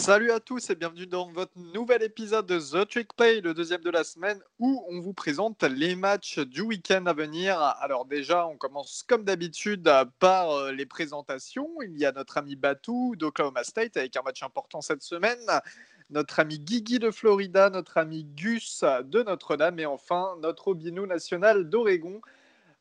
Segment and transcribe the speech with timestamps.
[0.00, 3.82] Salut à tous et bienvenue dans votre nouvel épisode de The Trick Play, le deuxième
[3.82, 7.60] de la semaine, où on vous présente les matchs du week-end à venir.
[7.60, 11.68] Alors déjà, on commence comme d'habitude par euh, les présentations.
[11.82, 15.38] Il y a notre ami Batou d'Oklahoma State avec un match important cette semaine,
[16.08, 21.68] notre ami Guigui de Florida, notre ami Gus de Notre-Dame et enfin notre Obinou national
[21.68, 22.22] d'Oregon.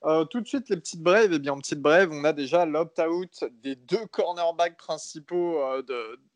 [0.05, 1.31] Euh, tout de suite, les petites brèves.
[1.33, 5.81] Eh bien, en petite brève, on a déjà l'opt-out des deux cornerbacks principaux euh,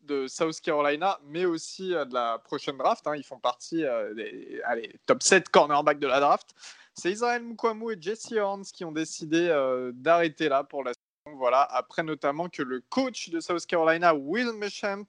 [0.02, 3.06] de, South Carolina, mais aussi euh, de la prochaine draft.
[3.06, 3.16] Hein.
[3.16, 3.84] Ils font partie
[4.16, 6.54] des top 7 cornerbacks de la draft.
[6.92, 9.48] C'est Israël Mukwamu et Jesse Horns qui ont décidé
[9.94, 11.36] d'arrêter là pour la saison.
[11.38, 15.06] Voilà, après notamment que le coach de South Carolina, Will Meshamp,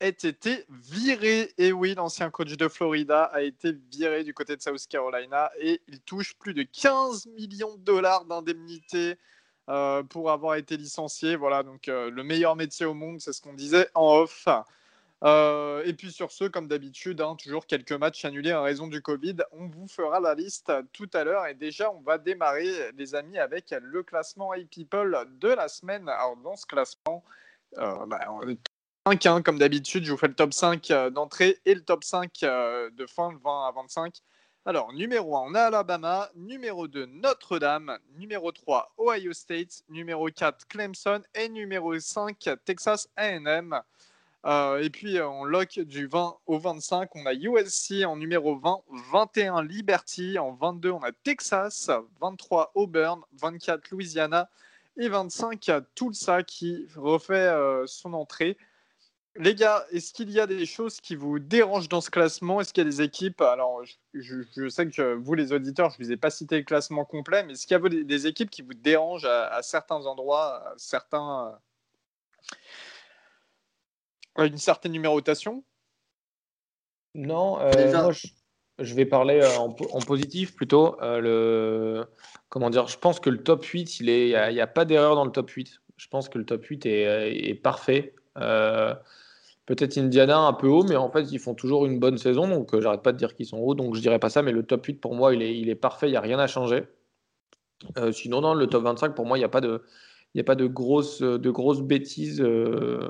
[0.00, 1.52] ait été viré.
[1.58, 5.80] Et oui, l'ancien coach de Florida a été viré du côté de South Carolina et
[5.88, 9.16] il touche plus de 15 millions de dollars d'indemnité
[9.70, 11.36] euh, pour avoir été licencié.
[11.36, 14.46] Voilà, donc euh, le meilleur métier au monde, c'est ce qu'on disait en off.
[15.22, 19.00] Euh, et puis sur ce, comme d'habitude, hein, toujours quelques matchs annulés en raison du
[19.00, 19.36] Covid.
[19.52, 21.46] On vous fera la liste tout à l'heure.
[21.46, 26.08] Et déjà, on va démarrer, les amis, avec le classement A-People de la semaine.
[26.10, 27.24] Alors, dans ce classement,
[27.74, 28.20] bah,
[29.06, 32.42] Hein, comme d'habitude, je vous fais le top 5 euh, d'entrée et le top 5
[32.42, 34.14] euh, de fin, 20 à 25.
[34.64, 36.30] Alors, numéro 1, on a Alabama.
[36.34, 37.98] Numéro 2, Notre-Dame.
[38.16, 39.82] Numéro 3, Ohio State.
[39.90, 41.20] Numéro 4, Clemson.
[41.34, 43.78] Et numéro 5, Texas AM.
[44.46, 48.84] Euh, et puis, en lock du 20 au 25, on a USC en numéro 20.
[49.12, 50.38] 21, Liberty.
[50.38, 51.90] En 22, on a Texas.
[52.22, 53.20] 23, Auburn.
[53.34, 54.48] 24, Louisiana.
[54.96, 57.52] Et 25, Tulsa qui refait
[57.84, 58.56] son entrée.
[59.36, 62.60] Les gars, est-ce qu'il y a des choses qui vous dérangent dans ce classement?
[62.60, 63.40] Est-ce qu'il y a des équipes?
[63.40, 63.82] Alors,
[64.12, 67.42] je, sais que vous, les auditeurs, je ne vous ai pas cité le classement complet,
[67.42, 71.58] mais est-ce qu'il y a des, équipes qui vous dérangent à, certains endroits, à certains,
[74.36, 75.64] à une certaine numérotation?
[77.16, 78.12] Non, euh, moi,
[78.78, 81.00] je, vais parler euh, en, positif plutôt.
[81.02, 82.06] Euh, le,
[82.50, 85.24] comment dire Je pense que le top 8, il n'y a, a, pas d'erreur dans
[85.24, 85.80] le top 8.
[85.96, 88.14] Je pense que le top 8 est, est parfait.
[89.66, 92.46] Peut-être Indiana un peu haut, mais en fait, ils font toujours une bonne saison.
[92.46, 93.74] Donc, euh, j'arrête pas de dire qu'ils sont hauts.
[93.74, 94.42] Donc, je dirais pas ça.
[94.42, 96.08] Mais le top 8, pour moi, il est, il est parfait.
[96.08, 96.84] Il n'y a rien à changer.
[97.98, 99.82] Euh, sinon, le top 25, pour moi, il n'y a pas de,
[100.44, 101.22] pas de grosses,
[101.82, 103.08] bêtises euh,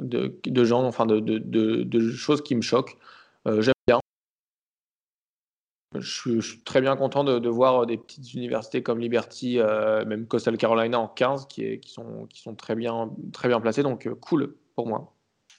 [0.00, 2.96] de, gens, enfin, de, choses qui me choquent.
[3.46, 4.00] J'aime bien.
[5.94, 9.58] Je, suis très bien content de, voir des petites universités comme Liberty,
[10.06, 13.84] même Coastal Carolina en 15, qui, qui, sont, qui sont très bien, très bien placées.
[13.84, 15.15] Donc, cool pour moi.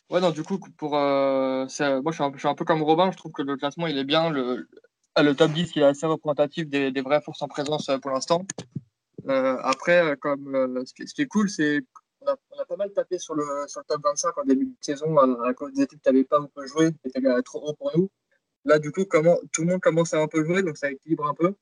[0.09, 3.12] Ouais, non, du coup, pour, euh, moi, je suis, un, peu comme Robin.
[3.12, 4.29] Je trouve que le classement, il est bien.
[4.29, 4.69] Le,
[5.16, 8.12] ah, le top 10, il est assez représentatif des, vraies forces en présence euh, pour
[8.12, 8.45] l'instant.
[9.28, 11.81] Euh, après, comme ce, qui, est cool, c'est
[12.22, 14.66] qu'on a, on a, pas mal tapé sur le, sur le top 25 en début
[14.68, 17.74] de saison à, cause des équipes qui n'avaient pas beaucoup joué, qui étaient trop haut
[17.74, 18.09] pour nous.
[18.63, 19.03] Là, du coup,
[19.51, 21.53] tout le monde commence à un peu jouer, donc ça équilibre un peu.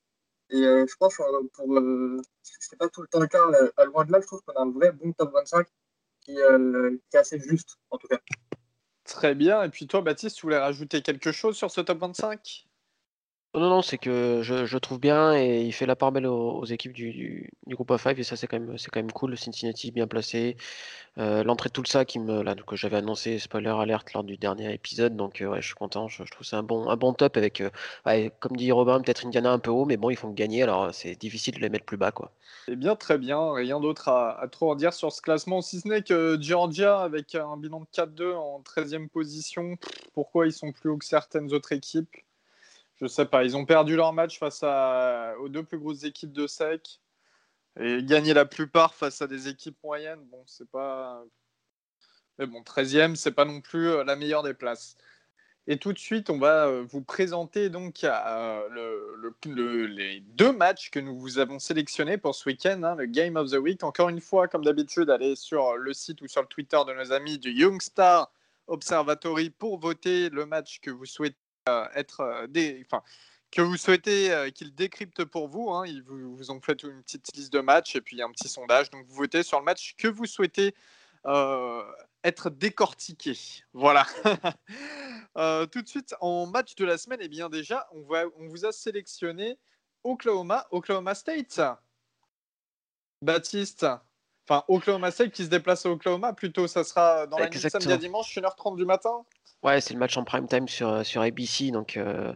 [0.50, 1.82] Et je pense, pour,
[2.42, 3.42] c'est pas tout le temps le cas,
[3.76, 5.66] à loin de là, je trouve qu'on a un vrai bon top 25
[6.30, 8.20] euh, qui, est assez juste, en tout cas.
[9.04, 9.62] Très bien.
[9.62, 12.66] Et puis toi, Baptiste, tu voulais rajouter quelque chose sur ce top 25
[13.60, 16.92] non, non, c'est que je, trouve bien et il fait la part belle aux, équipes
[16.92, 19.36] du, groupe of 5 et ça c'est quand même quand même cool.
[19.36, 20.56] Cincinnati bien placé,
[21.18, 24.72] euh, l'entrée de tout ça qui me que j'avais annoncé spoiler alerte lors du dernier
[24.74, 26.08] épisode donc euh, ouais, je suis content.
[26.08, 29.52] Je, trouve c'est un bon un bon top avec euh, comme dit Robin peut-être Indiana
[29.52, 31.96] un peu haut mais bon ils font gagner alors c'est difficile de les mettre plus
[31.96, 32.32] bas quoi.
[32.68, 35.88] Eh bien très bien, rien d'autre à, trop en dire sur ce classement si ce
[35.88, 39.76] n'est que Georgia avec un bilan de 4-2 en 13e position.
[40.12, 42.10] Pourquoi ils sont plus hauts que certaines autres équipes?
[42.96, 43.44] Je sais pas.
[43.44, 44.62] Ils ont perdu leur match face
[45.40, 47.00] aux deux plus grosses équipes de SEC
[47.78, 50.24] et gagné la plupart face à des équipes moyennes.
[50.30, 51.22] Bon, c'est pas.
[52.38, 54.96] Mais bon, 13e, c'est pas non plus euh, la meilleure des places.
[55.68, 58.68] Et tout de suite, on va euh, vous présenter donc euh,
[59.46, 63.50] les deux matchs que nous vous avons sélectionnés pour ce week-end, hein, le Game of
[63.50, 63.82] the Week.
[63.82, 67.12] Encore une fois, comme d'habitude, allez sur le site ou sur le Twitter de nos
[67.12, 68.30] amis du Youngstar
[68.68, 71.36] Observatory pour voter le match que vous souhaitez
[71.94, 72.86] être euh, des,
[73.50, 75.70] que vous souhaitez euh, qu'il décrypte pour vous.
[75.70, 75.86] Hein.
[75.86, 78.90] Ils vous, ont fait une petite liste de matchs et puis un petit sondage.
[78.90, 80.74] Donc vous votez sur le match que vous souhaitez
[82.22, 83.36] être décortiqué.
[83.72, 84.06] Voilà.
[85.72, 88.64] tout de suite, en match de la semaine, eh bien déjà, on, va, on vous
[88.64, 89.58] a sélectionné
[90.04, 91.60] Oklahoma, Oklahoma State.
[93.22, 93.86] Baptiste,
[94.48, 97.92] enfin Oklahoma State qui se déplace à Oklahoma, plutôt ça sera dans la nuit samedi
[97.92, 99.24] à dimanche, 1h30 du matin
[99.62, 101.70] Ouais, c'est le match en prime time sur, sur ABC.
[101.70, 102.32] Donc euh,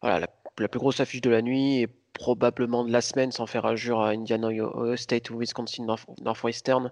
[0.00, 0.26] voilà,
[0.58, 1.82] la, plus grosse affiche de la nuit.
[1.82, 4.48] Et probablement de la semaine sans faire injure à Indiana
[4.96, 5.86] State ou Wisconsin
[6.20, 6.90] Northwestern.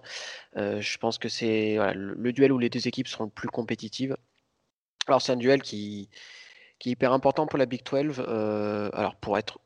[0.55, 4.17] je pense que c'est le, duel où les deux équipes seront le plus compétitives.
[5.07, 6.09] Alors c'est un duel qui,
[6.79, 8.19] qui est hyper important pour la Big 12.
[8.19, 9.59] alors pour être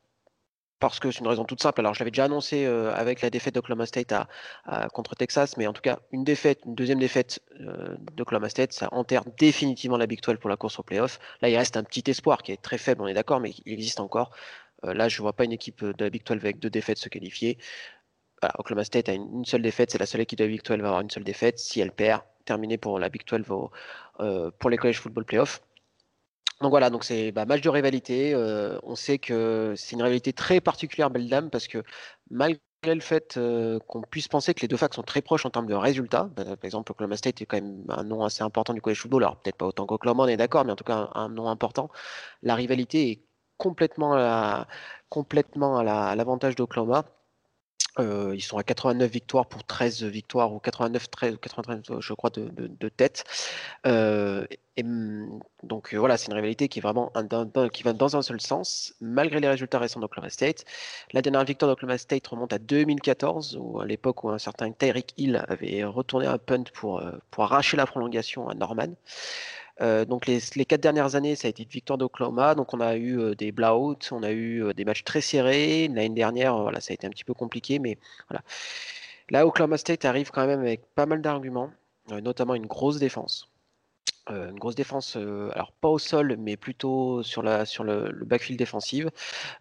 [0.78, 1.80] parce que c'est une raison toute simple.
[1.80, 5.72] Alors, je l'avais déjà annoncé avec la défaite d'Oklahoma State à, contre Texas, mais en
[5.72, 7.40] tout cas, une défaite, une deuxième défaite
[8.14, 11.18] d'Oklahoma State, ça enterre définitivement la Big 12 pour la course au playoff.
[11.40, 13.72] Là, il reste un petit espoir qui est très faible, on est d'accord, mais il
[13.72, 14.30] existe encore.
[14.82, 17.08] Là, je ne vois pas une équipe de la Big 12 avec deux défaites se
[17.08, 17.58] qualifier.
[18.58, 20.88] Oklahoma State a une, seule défaite, c'est la seule équipe de la Big 12 va
[20.88, 21.58] avoir une seule défaite.
[21.58, 25.62] Si elle perd, terminé pour la Big 12 pour les college football playoffs.
[26.60, 28.34] Donc voilà, donc c'est bah, match de rivalité.
[28.82, 31.82] On sait que c'est une rivalité très particulière, belle dame, parce que
[32.30, 33.38] malgré le fait
[33.86, 36.44] qu'on puisse penser que les deux facs sont très proches en termes de résultats, bah,
[36.44, 39.36] par exemple, Oklahoma State est quand même un nom assez important du college football, alors
[39.36, 41.90] peut-être pas autant qu'Oklahoma, on est d'accord, mais en tout cas un, nom important.
[42.42, 43.22] La rivalité est
[43.58, 44.66] complètement à,
[45.08, 47.04] complètement à l'avantage d'Oklahoma.
[47.98, 52.30] Ils sont à 89 victoires pour 13 victoires ou 89 13 ou 93 je crois
[52.30, 53.24] de, tête.
[53.86, 54.46] Euh,
[54.76, 57.10] et, mm, donc voilà, c'est une rivalité qui est vraiment
[57.72, 60.64] qui va dans un seul sens, malgré les résultats récents d'Oklahoma State.
[61.12, 65.14] La dernière victoire d'Oklahoma State remonte à 2014, où à l'époque où un certain Tyreek
[65.16, 68.94] Hill avait retourné un punt pour, pour arracher la prolongation à Norman.
[69.82, 72.54] Euh, donc les, quatre dernières années, ça a été une victoire d'Oklahoma.
[72.54, 75.88] Donc on a eu euh, des blowouts, on a eu euh, des matchs très serrés.
[75.88, 78.42] L'année dernière, voilà, ça a été un petit peu compliqué, mais voilà.
[79.30, 81.70] Là, Oklahoma State arrive quand même avec pas mal d'arguments,
[82.10, 83.50] notamment une grosse défense.
[84.30, 89.06] une grosse défense, alors pas au sol, mais plutôt sur, la, sur le, backfield défensif.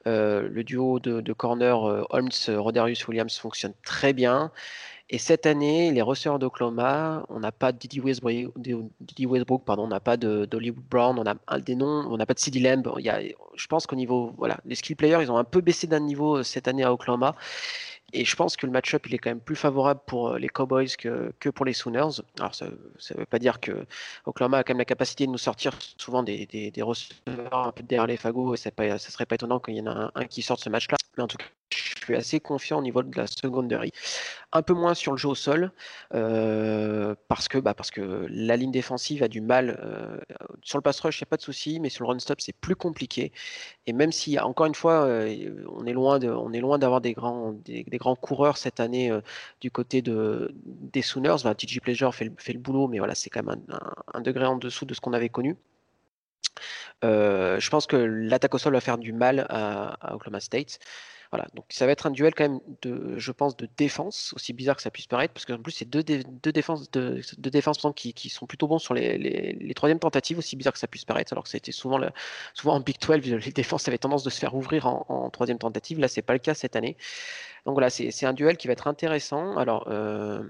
[0.06, 4.52] le duo de, de corner Holmes-Roderius Williams fonctionne très bien.
[5.10, 10.00] Et cette année, les receveurs d'Oklahoma, on n'a pas de Didi Westbrook, pardon, on n'a
[10.00, 12.92] pas d'Hollywood Brown, on a des noms, on n'a pas de CD Lamb.
[12.98, 13.20] Il y a,
[13.56, 16.38] je pense qu'au niveau, voilà, les skill players, ils ont un peu baissé d'un niveau
[16.38, 17.36] euh, cette année à Oklahoma.
[18.14, 20.50] Et je pense que le match-up, il est quand même plus favorable pour euh, les
[20.50, 22.22] Cowboys que, pour les Sooners.
[22.40, 23.86] Alors, ça ne veut pas dire que
[24.26, 27.84] Oklahoma a quand même la capacité de nous sortir souvent des, des, receveurs un peu
[27.84, 30.26] derrière les fagots, et ça ne serait pas étonnant qu'il y en ait un, un
[30.26, 30.98] qui sorte ce match-là.
[31.18, 31.46] Mais en tout cas,
[32.06, 33.92] suis assez confiant au niveau de la secondary.
[34.52, 35.72] Un peu moins sur le jeu au sol,
[36.14, 39.78] euh, parce, que, bah, parce que la ligne défensive a du mal.
[39.84, 40.18] Euh,
[40.64, 42.40] sur le pass rush, il n'y a pas de souci, mais sur le run stop,
[42.42, 43.32] c'est plus compliqué.
[43.88, 47.14] Et même si, encore une fois, euh, on est loin on est loin d'avoir des
[47.14, 49.12] grands, des, grands coureurs cette année
[49.62, 51.38] du côté de, des Sooners.
[51.58, 53.64] TJ Pleasure fait le, fait le boulot, mais voilà, c'est quand même
[54.14, 55.58] un, degré en dessous de ce qu'on avait connu.
[57.04, 60.80] je pense que l'attaque au sol va faire du mal à Oklahoma State.
[61.36, 64.54] Voilà, donc ça va être un duel quand même de, je pense, de défense, aussi
[64.54, 66.90] bizarre que ça puisse paraître, parce qu'en plus c'est deux, défenses,
[67.38, 71.04] défenses qui, sont plutôt bons sur les, les, troisièmes tentatives, aussi bizarre que ça puisse
[71.04, 72.00] paraître, alors que été souvent,
[72.54, 76.00] souvent en Big 12, les défenses avaient tendance de se faire ouvrir en, troisième tentative,
[76.00, 76.96] là c'est pas le cas cette année.
[77.66, 79.58] Donc voilà, c'est un duel qui va être intéressant.
[79.58, 80.42] Alors euh,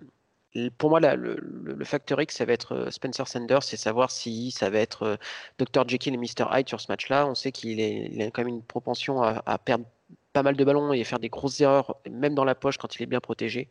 [0.78, 4.52] pour moi, le, le, facteur X, ça va être euh, Spencer Sanders, c'est savoir si
[4.52, 5.16] ça va être euh,
[5.58, 5.88] Dr.
[5.88, 6.46] Jekyll et Mr.
[6.52, 7.28] Hyde sur ce match-là.
[7.28, 7.82] On sait qu'il
[8.22, 9.86] a quand même une propension à perdre
[10.36, 13.04] pas mal de ballons et faire des grosses erreurs, même dans la poche quand il
[13.04, 13.70] est bien protégé.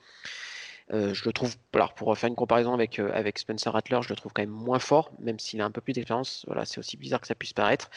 [0.93, 4.08] Euh, je le trouve, alors pour faire une comparaison avec, euh, avec Spencer Rattler, je
[4.08, 6.43] le trouve quand même moins fort, même s'il a un peu plus d'expérience.
[6.46, 7.91] Voilà, c'est aussi bizarre que ça puisse paraître.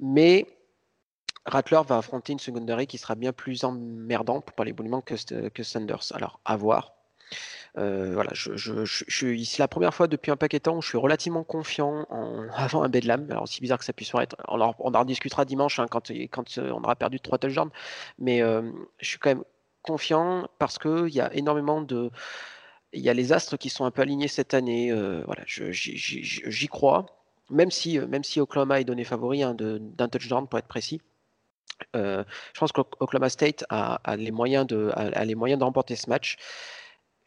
[0.00, 0.46] Mais
[1.44, 5.62] Rattler va affronter une secondary qui sera bien plus emmerdant pour parler bonnement que, que
[5.62, 6.12] Sanders.
[6.12, 6.94] Alors, à voir.
[7.78, 10.82] Euh, voilà, je, je, je, c'est la première fois depuis un paquet de temps où
[10.82, 13.26] je suis relativement confiant en, avant un Bedlam.
[13.30, 16.10] Alors, aussi bizarre que ça puisse être, on en, on en discutera dimanche hein, quand,
[16.10, 17.70] euh, on aura perdu trois touchdowns.
[18.18, 18.62] Mais euh,
[18.98, 19.44] je suis quand même
[19.82, 22.10] confiant parce qu'il y a énormément de.
[22.92, 24.90] Il y a les astres qui sont un peu alignés cette année.
[25.26, 27.06] voilà, j'y crois.
[27.50, 31.02] Même si, même si Oklahoma est donné favori hein, d'un touchdown pour être précis.
[31.94, 32.24] je
[32.58, 36.38] pense qu'Oklahoma State a, a, les moyens de, a, les moyens de remporter ce match.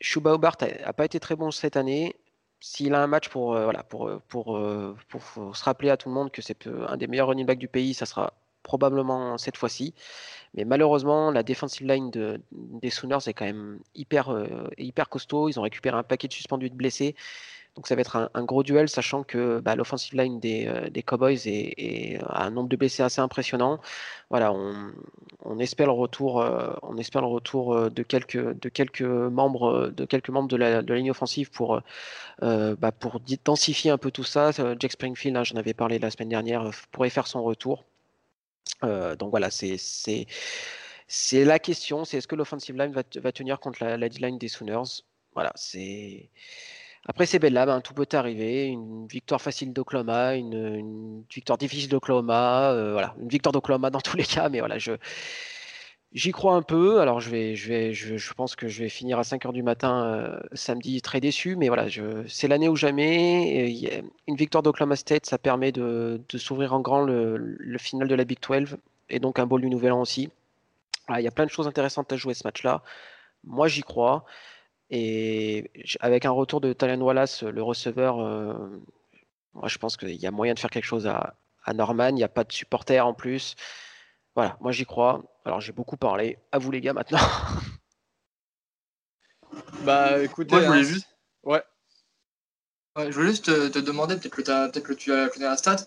[0.01, 2.15] Shuba Hobart n'a pas été très bon cette année.
[2.59, 6.41] S'il a un match pour, euh, euh, euh, se rappeler à tout le monde que
[6.41, 9.93] c'est un des meilleurs running backs du pays, ça sera probablement cette fois-ci.
[10.53, 14.45] Mais malheureusement, la defensive line de, des Sooners est quand même hyper,
[14.77, 15.49] hyper costaud.
[15.49, 17.15] Ils ont récupéré un paquet de suspendus de blessés.
[17.75, 21.39] Donc ça va être un, gros duel, sachant que bah, l'offensive line des, euh, Cowboys
[22.27, 23.79] a un nombre de blessés assez impressionnant.
[24.29, 29.01] Voilà, on, espère le retour, euh, on espère le retour euh, de quelques, de quelques
[29.01, 31.81] membres, de quelques membres de la, ligne offensive pour,
[32.41, 34.51] bah, pour densifier un peu tout ça.
[34.51, 37.85] Jack Springfield, hein, j'en avais parlé la semaine dernière, pourrait faire son retour.
[38.81, 39.77] donc voilà, c'est
[41.33, 45.03] la question, c'est est-ce que l'offensive line va, tenir contre la, la line des Sooners?
[45.33, 46.29] Voilà, c'est
[47.07, 48.67] Après, c'est belle là, tout peut arriver.
[48.67, 54.17] Une victoire facile d'Oklahoma, une, victoire difficile d'Oklahoma, euh, voilà, une victoire d'Oklahoma dans tous
[54.17, 54.93] les cas, mais voilà, je.
[56.13, 56.99] J'y crois un peu.
[56.99, 59.63] Alors, je, vais, je, vais, je, pense que je vais finir à 5 h du
[59.63, 61.87] matin euh, samedi très déçu, mais voilà,
[62.27, 63.73] c'est l'année ou jamais.
[64.27, 68.39] une victoire d'Oklahoma State, ça permet de, s'ouvrir en grand le, final de la Big
[68.41, 68.77] 12
[69.09, 70.29] et donc un bol du Nouvel An aussi.
[71.17, 72.83] il y a plein de choses intéressantes à jouer ce match-là.
[73.45, 74.25] Moi, j'y crois.
[74.91, 75.71] Et
[76.01, 78.53] avec un retour de Talian Wallace, le receveur, euh,
[79.53, 81.33] moi je pense qu'il y a moyen de faire quelque chose à,
[81.73, 82.09] Norman.
[82.09, 83.55] Il n'y a pas de supporters en plus.
[84.35, 85.23] Voilà, moi j'y crois.
[85.45, 86.37] Alors j'ai beaucoup parlé.
[86.51, 87.19] À vous les gars maintenant.
[89.83, 91.07] bah écoutez, je voulais hein, juste.
[91.43, 91.63] Ouais.
[92.97, 95.77] je voulais juste te, demander, peut-être que, peut que tu as connais la stat,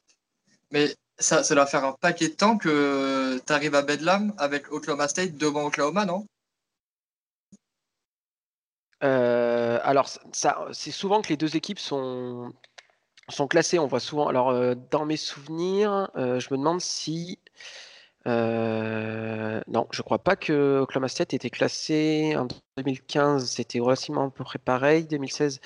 [0.70, 4.72] mais ça, ça doit faire un paquet de temps que tu arrives à Bedlam avec
[4.72, 6.26] Oklahoma State devant Oklahoma, non?
[9.04, 10.08] Euh, alors,
[10.72, 12.52] c'est souvent que les deux équipes sont,
[13.50, 13.78] classées.
[13.78, 14.28] On voit souvent.
[14.28, 17.38] Alors, euh, dans mes souvenirs, euh, je me demande si.
[18.26, 22.46] non, je crois pas que Oklahoma State était classé en
[22.78, 23.50] 2015.
[23.50, 25.04] C'était relativement à peu près pareil.
[25.06, 25.60] 2016,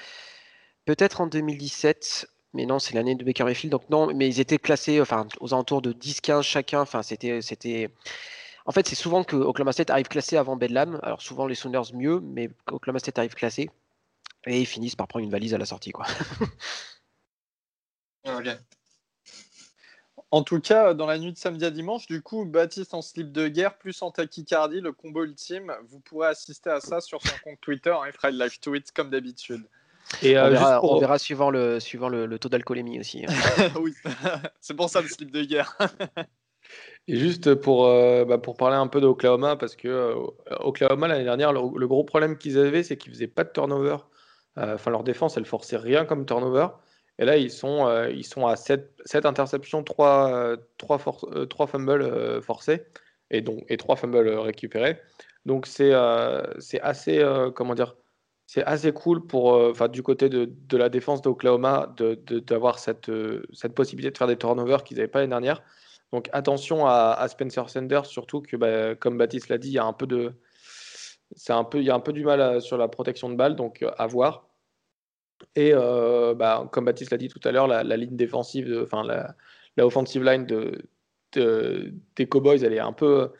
[0.84, 2.28] peut-être en 2017.
[2.54, 3.70] Mais non, c'est l'année de Baker Mayfield.
[3.70, 6.80] Donc, non, mais ils étaient classés enfin, aux alentours de 10-15 chacun.
[6.80, 7.42] Enfin, c'était.
[7.42, 7.90] c'était
[8.68, 11.00] en fait, c'est souvent que Oklahoma State arrive classé avant Bedlam.
[11.02, 13.70] Alors souvent les Sounders mieux, mais Oklahoma State arrive classé
[14.46, 16.06] et ils finissent par prendre une valise à la sortie, quoi.
[20.30, 23.32] En tout cas, dans la nuit de samedi à dimanche, du coup, Baptiste en slip
[23.32, 27.34] de guerre plus en tachycardie, le combo ultime, vous pourrez assister à ça sur son
[27.42, 27.88] compte Twitter.
[27.88, 29.66] Hein, il fera le live tweet comme d'habitude.
[30.20, 33.24] Et on, euh, verra, suivant le, suivant le, taux d'alcoolémie aussi.
[33.24, 33.70] Hein.
[33.80, 33.94] oui,
[34.60, 35.78] c'est pour ça le slip de guerre.
[37.08, 40.14] Et juste pour, euh, bah, pour parler un peu d'Oklahoma, parce que euh,
[40.60, 43.96] Oklahoma, l'année dernière, le, gros problème qu'ils avaient, c'est qu'ils faisaient pas de turnover.
[44.58, 46.68] Euh, enfin, leur défense, elle forçait rien comme turnover.
[47.18, 51.00] Et là, ils sont, ils sont à 7, 7 interceptions, 3, 3,
[51.48, 52.84] 3 fumbles forcés
[53.30, 55.00] et, donc, et 3 fumbles récupérés.
[55.44, 57.24] Donc, c'est assez,
[57.56, 57.96] comment dire,
[58.46, 63.10] c'est assez cool pour, enfin, du côté de, de la défense d'Oklahoma d'avoir de, cette,
[63.52, 65.62] cette possibilité de faire des turnovers qu'ils n'avaient pas l'année dernière.
[66.12, 69.84] Donc attention à, Spencer Sanders, surtout que, bah, comme Baptiste l'a dit, il y a
[69.84, 70.34] un peu de,
[71.36, 73.56] c'est un peu, il y a un peu du mal sur la protection de balle,
[73.56, 74.48] donc euh, à voir.
[75.54, 79.36] Et euh, bah, comme Baptiste l'a dit tout à l'heure, la, ligne défensive, enfin la,
[79.86, 80.82] offensive line de,
[81.32, 83.32] des Cowboys, elle est un peu,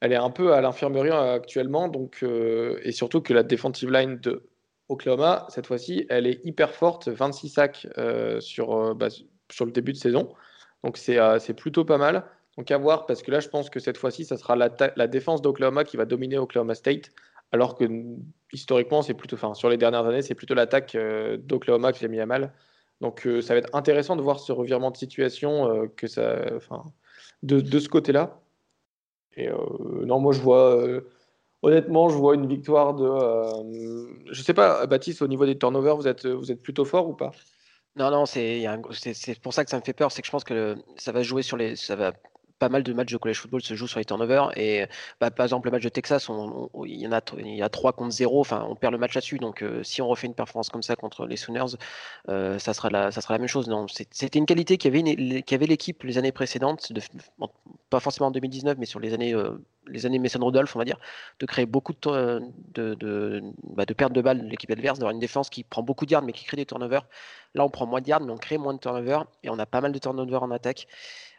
[0.00, 4.18] elle est un peu à l'infirmerie euh, actuellement, donc et surtout que la defensive line
[4.18, 4.48] de
[4.88, 7.86] Oklahoma, cette fois-ci, elle est hyper forte, 26 sacs
[8.40, 9.08] sur, bah,
[9.50, 10.34] sur le début de saison.
[10.84, 12.24] Donc euh, c'est plutôt pas mal.
[12.56, 15.40] Donc à voir, parce que là, je pense que cette fois-ci, ça sera la, défense
[15.40, 17.10] d'Oklahoma qui va dominer Oklahoma State,
[17.52, 17.84] alors que
[18.52, 22.08] historiquement, c'est plutôt, enfin, sur les dernières années, c'est plutôt l'attaque euh, d'Oklahoma qui l'a
[22.08, 22.52] mis à mal.
[23.00, 26.36] Donc euh, ça va être intéressant de voir ce revirement de situation que ça,
[27.42, 28.40] de, de ce côté-là.
[29.36, 29.48] Et
[30.04, 30.76] non, moi je vois,
[31.62, 36.08] honnêtement, je vois une victoire de, je sais pas, Baptiste, au niveau des turnovers, vous
[36.08, 37.30] êtes, vous êtes plutôt fort ou pas?
[37.96, 38.64] Non, non, c'est
[39.42, 41.42] pour ça que ça me fait peur, c'est que je pense que ça va jouer
[41.42, 42.12] sur les ça va
[42.60, 44.56] pas mal de matchs de college football se jouent sur les turnovers.
[44.56, 44.86] Et
[45.20, 47.92] bah, par exemple, le match de Texas, il y en a, il y a 3
[47.94, 48.38] contre 0.
[48.38, 49.38] Enfin, on perd le match là-dessus.
[49.38, 51.76] Donc, euh, si on refait une performance comme ça contre les Sooners,
[52.28, 53.68] euh, ça, sera la, même chose.
[54.12, 57.00] C'était une qualité qui avait, l'équipe les années précédentes, de,
[57.88, 59.52] pas forcément en 2019, mais sur les années, euh,
[59.86, 60.98] les Mason Rudolph, on va dire,
[61.38, 62.42] de créer beaucoup de,
[62.74, 65.82] de, de, bah, de pertes de balles de l'équipe adverse, d'avoir une défense qui prend
[65.82, 67.06] beaucoup de yards, mais qui crée des turnovers.
[67.54, 69.24] Là, on prend moins de yards, mais on crée moins de turnovers.
[69.42, 70.86] Et on a pas mal de turnovers en attaque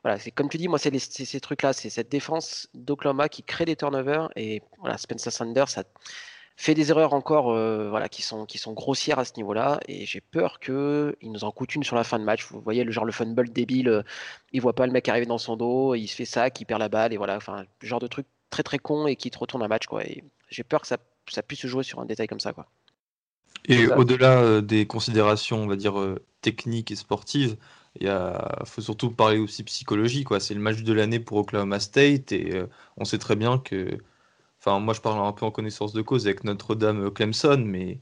[0.03, 3.65] voilà, c'est comme tu dis, moi, c'est ces trucs-là, c'est cette défense d'Oklahoma qui crée
[3.65, 5.83] des turnovers et voilà, Spencer Sanders ça
[6.57, 10.05] fait des erreurs encore, euh, voilà, qui sont qui sont grossières à ce niveau-là et
[10.05, 12.45] j'ai peur que il nous en coûte une sur la fin de match.
[12.51, 14.03] Vous voyez le genre le fumble débile, euh,
[14.51, 16.79] il voit pas le mec arriver dans son dos, il se fait ça, qui perd
[16.79, 19.37] la balle et voilà, enfin, le genre de truc très très con et qui te
[19.37, 20.03] retourne un match quoi.
[20.05, 20.97] Et j'ai peur que ça
[21.29, 22.67] ça puisse se jouer sur un détail comme ça quoi.
[23.65, 25.93] Et au-delà euh, des considérations, on va dire
[26.41, 27.57] techniques et sportives,
[27.99, 28.09] il
[28.65, 30.23] faut surtout parler aussi psychologie.
[30.23, 30.39] Quoi.
[30.39, 32.67] C'est le match de l'année pour Oklahoma State et euh,
[32.97, 33.97] on sait très bien que.
[34.59, 37.99] Enfin, moi, je parle un peu en connaissance de cause avec Notre-Dame euh, Clemson, mais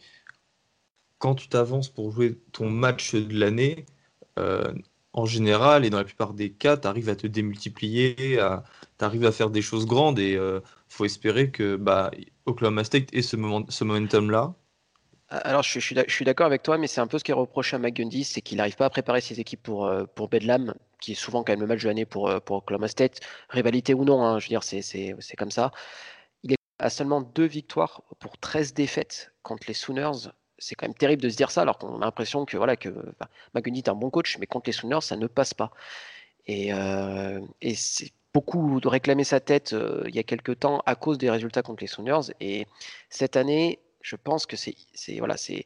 [1.18, 3.86] quand tu t'avances pour jouer ton match de l'année,
[4.40, 4.74] euh,
[5.14, 8.16] en général et dans la plupart des cas, tu arrives à te démultiplier,
[9.00, 12.12] tu arrives à faire des choses grandes et il faut espérer que bah,
[12.46, 14.54] Oklahoma State ait ce, moment, ce momentum-là
[15.30, 17.80] alors, je suis, d'accord avec toi, mais c'est un peu ce qui est reproché à
[17.80, 21.16] McGundy, c'est qu'il n'arrive pas à préparer ses équipes pour, euh, pour Bedlam, qui est
[21.16, 22.88] souvent quand même le match de l'année pour, euh, pour Oklahoma
[23.50, 25.72] rivalité ou non, hein, je veux dire, c'est comme ça.
[26.44, 30.30] Il est à seulement deux victoires pour 13 défaites contre les Sooners
[30.62, 32.90] c'est quand même terrible de se dire ça alors qu'on a l'impression que voilà que
[32.90, 33.30] enfin,
[33.66, 35.72] est un bon coach, mais contre les Sooners, ça ne passe pas.
[36.48, 36.72] Et,
[37.62, 39.74] et c'est beaucoup de réclamer sa tête
[40.08, 42.34] il y a quelques temps à cause des résultats contre les Sooners.
[42.42, 42.68] Et
[43.10, 44.76] cette année, je pense que c'est
[45.18, 45.66] voilà, c'est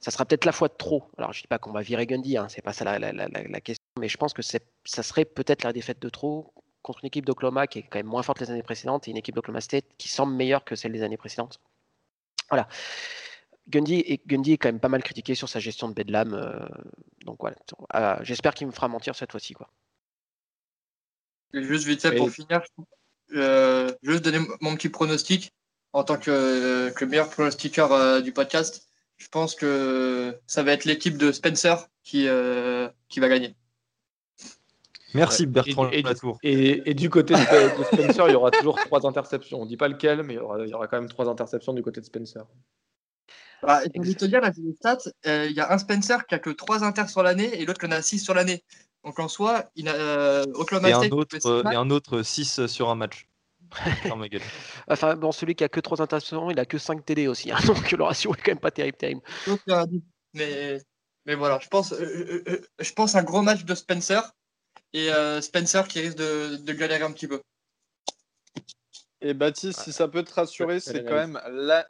[0.00, 1.10] ça sera peut-être la fois de trop.
[1.18, 4.08] Alors je dis pas qu'on va virer Gundy, hein, c'est pas ça la, question, mais
[4.08, 7.80] je pense que ça serait peut-être la défaite de trop contre une équipe d'Oklahoma qui
[7.80, 10.34] est quand même moins forte les années précédentes et une équipe d'Oklahoma State qui semble
[10.34, 11.60] meilleure que celle des années précédentes.
[12.48, 12.68] Voilà.
[13.68, 16.34] Gundy est, Gundy est quand même pas mal critiqué sur sa gestion de Bedlam.
[16.34, 16.64] Euh,
[17.24, 17.56] donc voilà.
[17.94, 19.54] Euh, j'espère qu'il me fera mentir cette fois-ci.
[19.54, 19.68] Quoi.
[21.52, 22.62] juste vite fait pour finir,
[23.32, 25.52] euh, juste donner mon petit pronostic
[25.96, 28.88] en tant que, que meilleur pronostiqueur du podcast.
[29.16, 32.28] Je pense que ça va être l'équipe de Spencer qui,
[33.08, 33.56] qui va gagner.
[35.14, 36.38] Merci Bertrand et, Latour.
[36.42, 39.60] Et, du côté de, Spencer, il y aura toujours trois interceptions.
[39.60, 42.00] On ne dit pas lequel, mais il y, aura, quand même trois interceptions du côté
[42.00, 42.44] de Spencer.
[43.62, 46.38] Bah, je vais te dire, la stats, euh, il y a un Spencer qui a
[46.38, 48.62] que trois inters sur l'année et l'autre qui en a six sur l'année.
[49.04, 51.36] Donc en soi, il a euh, Oklahoma et un autre,
[51.72, 53.28] et un autre 6 sur un match.
[54.88, 57.50] enfin, bon, celui qui a que trois interceptions, il a que 5 TD aussi.
[57.50, 58.98] Hein, donc le ratio est quand même pas terrible.
[58.98, 59.22] terrible.
[60.34, 60.78] Mais,
[61.24, 64.22] mais voilà, je pense, euh, je pense un gros match de Spencer
[64.92, 67.40] et euh, Spencer qui risque de, de, galérer un petit peu.
[69.20, 71.86] Et Baptiste, si ça peut te rassurer, c'est quand même la...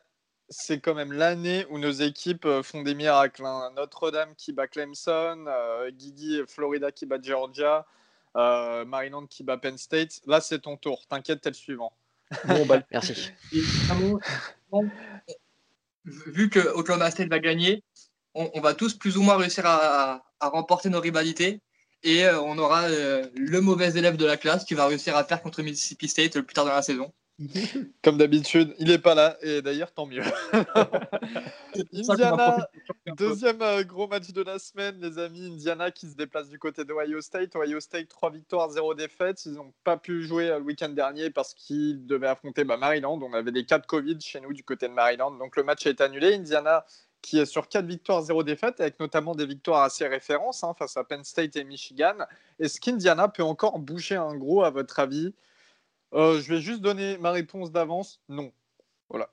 [0.48, 3.44] c'est quand même l'année où nos équipes euh, font des miracles.
[3.44, 3.72] Hein.
[3.76, 7.86] Notre-Dame qui bat Clemson, euh, Guigui Florida qui bat Georgia,
[8.36, 10.20] euh, Maryland qui bat Penn State.
[10.26, 11.06] Là, c'est ton tour.
[11.08, 11.92] T'inquiète, t'es le suivant.
[12.44, 13.32] Bon, bah, merci.
[16.04, 17.82] vu que Oklahoma State va gagner,
[18.34, 21.60] on, va tous plus ou moins réussir à, à remporter nos rivalités
[22.02, 25.24] et euh, on aura euh, le mauvais élève de la classe qui va réussir à
[25.24, 27.12] faire contre Mississippi State le plus tard dans la saison.
[28.02, 30.22] Comme d'habitude, il n'est pas là, et d'ailleurs, tant mieux.
[31.92, 32.66] Indiana,
[33.16, 35.46] deuxième euh, gros match de la semaine, les amis.
[35.46, 37.54] Indiana qui se déplace du côté de Ohio State.
[37.54, 39.44] Ohio State, 3 victoires, 0 défaites.
[39.44, 43.20] Ils n'ont pas pu jouer le week-end dernier parce qu'ils devaient affronter bah, Maryland.
[43.22, 45.86] On avait des cas de Covid chez nous du côté de Maryland, donc le match
[45.86, 46.34] a été annulé.
[46.34, 46.86] Indiana
[47.20, 50.96] qui est sur 4 victoires, 0 défaites, avec notamment des victoires assez références hein, face
[50.96, 52.14] à Penn State et Michigan.
[52.60, 55.34] Est-ce qu'Indiana peut encore bouger un gros, à votre avis?
[56.14, 58.20] Euh, Je vais juste donner ma réponse d'avance.
[58.28, 58.52] Non.
[59.08, 59.30] Voilà.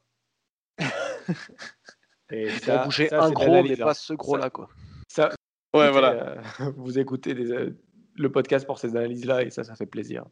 [2.31, 4.49] et ça, bouger un gros, mais pas ce gros-là.
[4.49, 4.69] quoi.
[5.07, 5.29] Ça,
[5.73, 6.11] ouais, voilà.
[6.11, 7.77] Euh, vous écoutez euh,
[8.15, 10.25] le podcast pour ces analyses-là et ça, ça fait plaisir.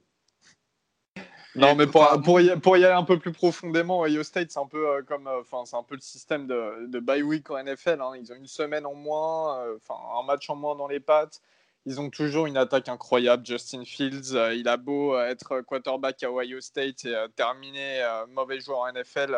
[1.56, 4.60] Non, mais pour, pour, y, pour, y, aller un peu plus profondément, Ohio State, c'est
[4.60, 7.50] un peu euh, comme, euh, enfin, c'est un peu le système de, de bye week
[7.52, 8.00] en NFL.
[8.02, 8.14] Hein.
[8.18, 11.42] Ils ont une semaine en moins, euh, un match en moins dans les pattes.
[11.86, 13.46] Ils ont toujours une attaque incroyable.
[13.46, 18.92] Justin Fields, il a beau être quarterback à Ohio State et terminer mauvais joueur en
[18.92, 19.36] NFL.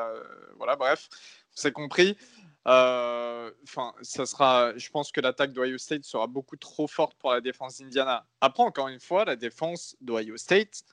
[0.57, 1.07] voilà, bref,
[1.51, 2.17] c'est compris.
[2.65, 4.77] Enfin, ça sera.
[4.77, 8.25] Je pense que l'attaque d'Ohio State sera beaucoup trop forte pour la défense d'Indiana.
[8.41, 10.83] Après, encore une fois, la défense d'Ohio State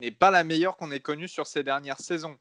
[0.00, 2.38] n'est pas la meilleure qu'on ait connue sur ces dernières saisons.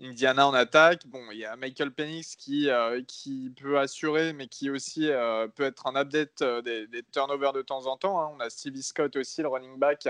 [0.00, 4.46] Indiana en attaque, bon, il y a Michael Penix qui, euh, qui peut assurer, mais
[4.46, 8.20] qui aussi euh, peut être un update euh, des, turnovers de temps en temps.
[8.20, 8.30] Hein.
[8.36, 10.08] On a Stevie Scott aussi, le running back,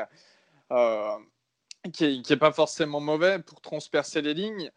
[1.92, 4.70] qui n'est pas forcément mauvais pour transpercer les lignes.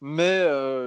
[0.00, 0.38] Mais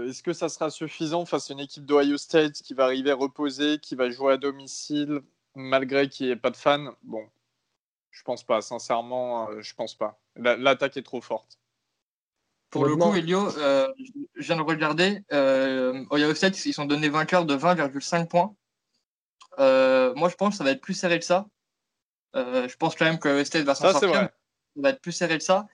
[0.09, 3.79] est-ce que ça sera suffisant face à une équipe d'Ohio State qui va arriver reposée,
[3.79, 5.21] qui va jouer à domicile,
[5.55, 6.93] malgré qu'il n'y ait pas de fans?
[7.03, 7.25] Bon,
[8.11, 10.19] je pense pas, sincèrement, je pense pas.
[10.35, 11.57] L'attaque est trop forte.
[12.69, 13.87] Pour le coup, Elio, euh,
[14.35, 18.55] je viens de regarder, euh, Ohio State, ils sont donnés vainqueurs de 20,5 points.
[19.59, 21.47] Euh, moi, je pense que ça va être plus serré que ça.
[22.33, 24.13] je pense quand même que State va s'en sortir.
[24.13, 24.31] Ça
[24.75, 25.67] va être plus serré que ça.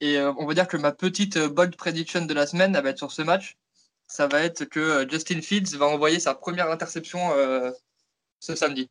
[0.00, 2.98] Et on va dire que ma petite bold prediction de la semaine, elle va être
[2.98, 3.56] sur ce match.
[4.06, 7.30] Ça va être que Justin Fields va envoyer sa première interception
[8.40, 8.90] ce samedi.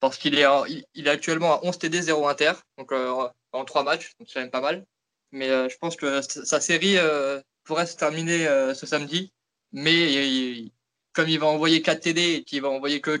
[0.00, 0.46] Parce qu'il est,
[0.94, 4.34] il est actuellement à 11 TD, 0 inter, donc euh, en 3 matchs, donc c'est
[4.34, 4.86] quand même pas mal.
[5.32, 9.32] Mais euh, je pense que sa série euh, pourrait se terminer ce samedi,
[9.72, 10.70] mais
[11.12, 13.20] comme il va envoyer 4 TD et qu'il va envoyer que,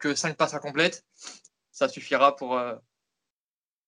[0.00, 1.04] que 5 passes incomplètes,
[1.70, 2.60] ça suffira pour,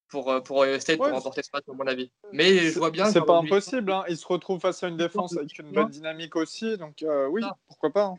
[0.09, 2.11] pour, pour State pour remporter ce match, à mon avis.
[2.33, 3.11] Mais je vois bien.
[3.11, 4.05] C'est pas impossible, hein.
[4.09, 7.91] il se retrouve face à une défense avec une bonne dynamique aussi, donc oui, pourquoi
[7.91, 8.05] pas.
[8.05, 8.17] Hein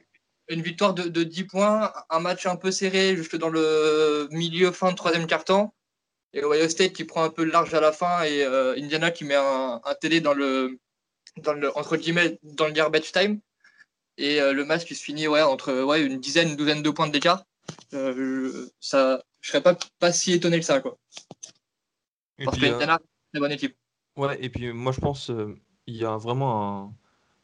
[0.49, 4.91] une victoire de, 10 points, un match un peu serré jusque dans le milieu fin
[4.91, 5.73] de troisième quart-temps.
[6.33, 9.25] Et Ohio State qui prend un peu large à la fin et euh, Indiana qui
[9.25, 10.79] met un, télé dans le,
[11.37, 13.39] dans le, entre guillemets, dans le garbage time.
[14.17, 16.89] Et euh, le match qui se finit ouais, entre ouais, une dizaine, une douzaine de
[16.89, 17.45] points d'écart.
[17.93, 20.81] Euh, ça, je serais pas, pas si étonné que ça.
[20.81, 20.97] Quoi.
[22.43, 23.75] Parce que Indiana, c'est une bonne équipe.
[24.15, 25.31] Ouais, et puis moi je pense
[25.87, 26.93] il y a vraiment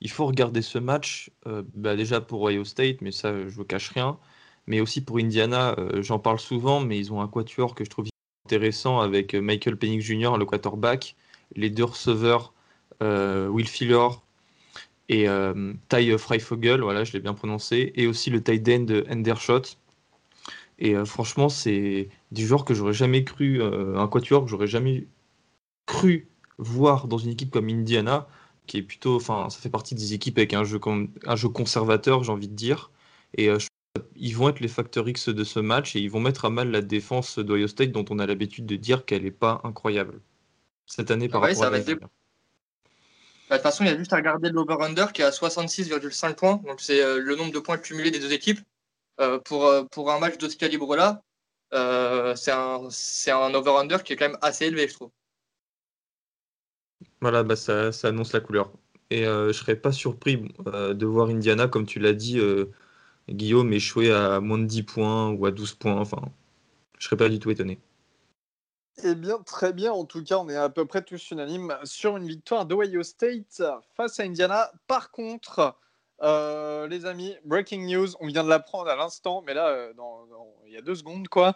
[0.06, 1.32] il faut regarder ce match,
[1.74, 4.20] bah, déjà pour Ohio State, mais ça, je ne vous cache rien,
[4.68, 8.06] mais aussi pour Indiana, j'en parle souvent, mais ils ont un quatuor que je trouve
[8.46, 11.16] intéressant avec Michael Penix Jr., le quarterback,
[11.56, 12.54] les deux receveurs,
[13.02, 14.10] Will Fuller
[15.10, 15.26] et
[15.90, 19.64] Ty Freifogel, voilà, je l'ai bien prononcé, et aussi le tight end Endershot.
[20.78, 25.08] Et franchement, c'est du genre que j'aurais jamais cru, un quatuor que j'aurais jamais
[25.88, 26.28] cru
[26.60, 28.28] voir dans une équipe comme Indiana,
[28.66, 30.80] qui est plutôt, enfin, ça fait partie des équipes avec un jeu,
[31.26, 32.92] un jeu conservateur, j'ai envie de dire.
[33.36, 33.58] Et euh,
[34.16, 36.72] ils vont être les facteurs X de ce match et ils vont mettre à mal
[36.72, 40.20] la défense d'Ohio State, dont on a l'habitude de dire qu'elle n'est pas incroyable
[40.86, 41.94] cette année par rapport à bah, De
[43.50, 46.62] toute façon, il y a juste à regarder l'over-under qui est à 66,5 points.
[46.66, 48.60] Donc, c'est euh, le nombre de points cumulés des deux équipes.
[49.22, 51.22] Euh, pour, pour un match de ce calibre-là,
[52.36, 52.90] c'est un,
[53.28, 55.12] un over-under qui est quand même assez élevé, je trouve.
[57.26, 58.72] Voilà, bah ça, annonce la couleur.
[59.10, 62.72] Et euh, je serais pas surpris euh, de voir Indiana, comme tu l'as dit, euh,
[63.28, 66.00] Guillaume, échouer à moins de 10 points ou à 12 points.
[66.00, 66.22] Enfin,
[67.00, 67.80] je serais pas du tout étonné.
[69.04, 69.92] Eh bien, très bien.
[69.92, 73.64] En tout cas, on est à peu près tous unanimes sur une victoire d'Ohio State
[73.98, 74.72] face à Indiana.
[74.86, 75.76] Par contre,
[76.22, 79.90] les amis, breaking news, on vient de l'apprendre à l'instant, mais là,
[80.68, 81.56] il y a deux secondes, quoi.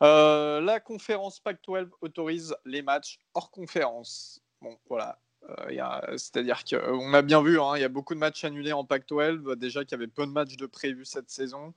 [0.00, 4.40] la conférence Pac-12 autorise les matchs hors conférence.
[4.62, 5.18] Bon, voilà.
[5.48, 8.84] Euh, c'est-à-dire qu'on a bien vu, hein, il y a beaucoup de matchs annulés en
[8.84, 11.74] Pac-12, déjà qu'il y avait peu de matchs de prévus cette saison.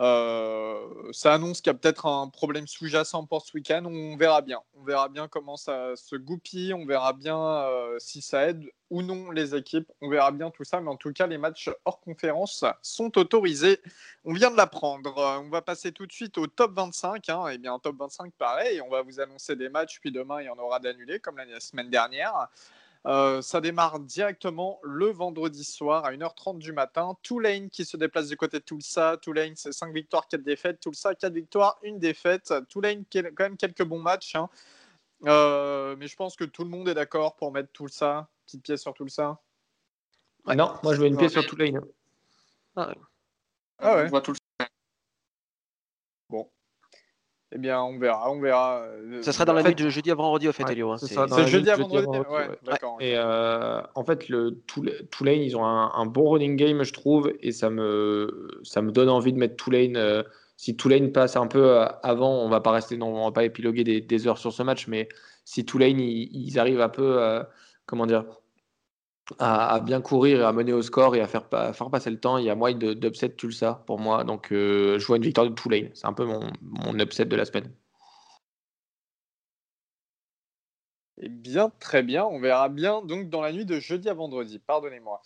[0.00, 3.84] Euh, ça annonce qu'il y a peut-être un problème sous-jacent pour ce week-end.
[3.84, 4.60] On verra bien.
[4.74, 6.72] On verra bien comment ça se goupille.
[6.72, 9.90] On verra bien euh, si ça aide ou non les équipes.
[10.00, 10.80] On verra bien tout ça.
[10.80, 13.80] Mais en tout cas, les matchs hors conférence sont autorisés.
[14.24, 15.14] On vient de l'apprendre.
[15.42, 17.28] On va passer tout de suite au top 25.
[17.28, 17.46] Hein.
[17.52, 18.80] Eh bien, top 25, pareil.
[18.80, 19.98] On va vous annoncer des matchs.
[20.00, 22.48] Puis demain, il y en aura d'annulés, comme la semaine dernière.
[23.08, 27.16] Euh, ça démarre directement le vendredi soir à 1h30 du matin.
[27.22, 29.16] Tulane qui se déplace du côté de Tulsa.
[29.16, 30.78] Tulane, c'est 5 victoires, 4 défaites.
[30.78, 32.52] Tulsa, 4 victoires, 1 défaite.
[32.68, 34.34] Tulane, qui quand même quelques bons matchs.
[34.34, 34.50] Hein.
[35.24, 38.28] Euh, mais je pense que tout le monde est d'accord pour mettre Tulsa.
[38.44, 39.40] Petite pièce sur Tulsa.
[40.46, 41.80] Ah non, moi je veux une pièce sur Tulane.
[42.76, 42.92] Ah,
[43.78, 44.08] ah ouais.
[44.08, 44.38] vois Tulsa.
[44.38, 44.47] Bon.
[47.50, 48.82] Eh bien, on verra, on verra.
[48.82, 50.92] Euh, ça sera dans la nuit de jeudi à vendredi, au fait, Elio.
[50.92, 52.98] Hein, c'est jeudi à vendredi, ouais, d'accord.
[53.00, 57.52] Et euh, en fait, le Tulane, ils ont un, bon running game, je trouve, et
[57.52, 59.96] ça me, ça me donne envie de mettre Tulane.
[59.96, 60.22] Euh,
[60.56, 63.84] si Tulane passe un peu avant, on va pas rester, non, on va pas épiloguer
[63.84, 65.08] des, heures sur ce match, mais
[65.44, 67.40] si Tulane, ils, ils arrivent un peu,
[67.86, 68.24] comment dire,
[69.38, 72.38] à, bien courir et à mener au score et à faire, faire passer le temps.
[72.38, 74.24] Il y a moyen d'upset Tulsa pour moi.
[74.24, 75.90] Donc, euh, je vois une victoire de Tulane.
[75.94, 77.70] C'est un peu mon, upset de la semaine.
[81.20, 82.24] Eh bien, très bien.
[82.24, 84.58] On verra bien donc dans la nuit de jeudi à vendredi.
[84.58, 85.20] Pardonnez-moi.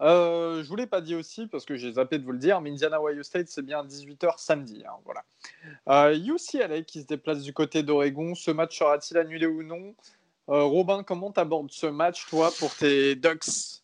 [0.00, 2.60] Euh, je vous l'ai pas dit aussi parce que j'ai zappé de vous le dire,
[2.60, 4.84] mais Indiana Ohio State c'est bien 18h samedi.
[4.86, 5.24] Hein, voilà.
[5.88, 8.34] Euh, UCLA qui se déplace du côté d'Oregon.
[8.36, 9.94] Ce match sera-t-il annulé ou non?
[10.48, 13.82] Euh, Robin, comment tu abordes ce match, toi, pour tes Ducks?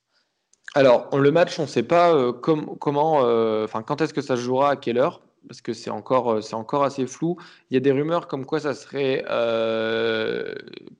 [0.74, 4.40] Alors, le match, on ne sait pas euh, comment, euh, quand est-ce que ça se
[4.40, 6.34] jouera, à quelle heure, parce que c'est encore,
[6.84, 7.36] assez flou.
[7.70, 9.22] Il y a des rumeurs comme quoi ça serait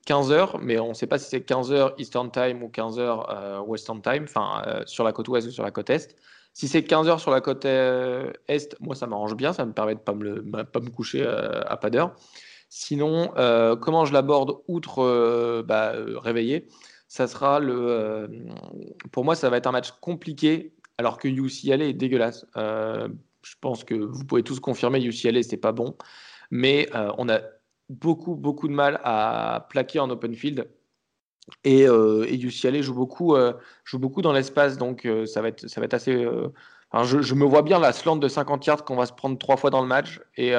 [0.07, 2.98] 15 heures, mais on ne sait pas si c'est 15 heures Eastern Time ou 15
[2.98, 6.14] heures Western Time, enfin, sur la côte ouest ou sur la côte est.
[6.53, 9.94] Si c'est 15 heures sur la côte est, moi ça m'arrange bien, ça me permet
[9.94, 12.14] de ne pas me coucher à pas d'heure.
[12.76, 16.66] Sinon, euh, comment je l'aborde outre euh, bah, euh, réveiller
[17.06, 18.28] Ça sera le.
[19.12, 22.44] pour moi, ça va être un match compliqué, alors que UCLA est dégueulasse.
[22.56, 25.96] je pense que vous pouvez tous confirmer, UCLA, c'est pas bon.
[26.50, 27.42] Mais on a
[27.90, 30.68] beaucoup, beaucoup de mal à plaquer en open field.
[31.62, 33.37] Et, et UCLA joue beaucoup,
[33.84, 36.26] joue beaucoup dans l'espace, donc ça, va être, ça va être assez.
[37.04, 39.56] je, je, me vois bien la slant de 50 yards qu'on va se prendre trois
[39.56, 40.20] fois dans le match.
[40.37, 40.56] Et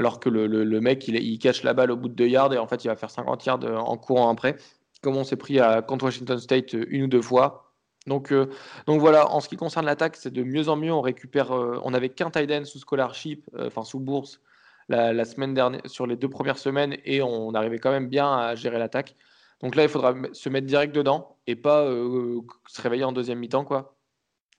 [0.00, 2.58] alors que le, mec, il, il, cache la balle au bout de 2 yards et
[2.58, 4.56] en fait, il va faire 50 yards euh, en courant après,
[5.02, 7.74] comme on s'est pris à, contre Washington State euh, une ou deux fois.
[8.06, 8.48] Donc, euh,
[8.86, 10.90] donc voilà, en ce qui concerne l'attaque, c'est de mieux en mieux.
[10.90, 14.40] On récupère, on n'avait qu'un tight sous scholarship, enfin sous bourse,
[14.88, 18.54] la, semaine dernière, sur les deux premières semaines, et on arrivait quand même bien à
[18.54, 19.16] gérer l'attaque.
[19.60, 23.66] Donc là, il faudra se mettre direct dedans et pas se réveiller en deuxième mi-temps,
[23.66, 23.94] quoi.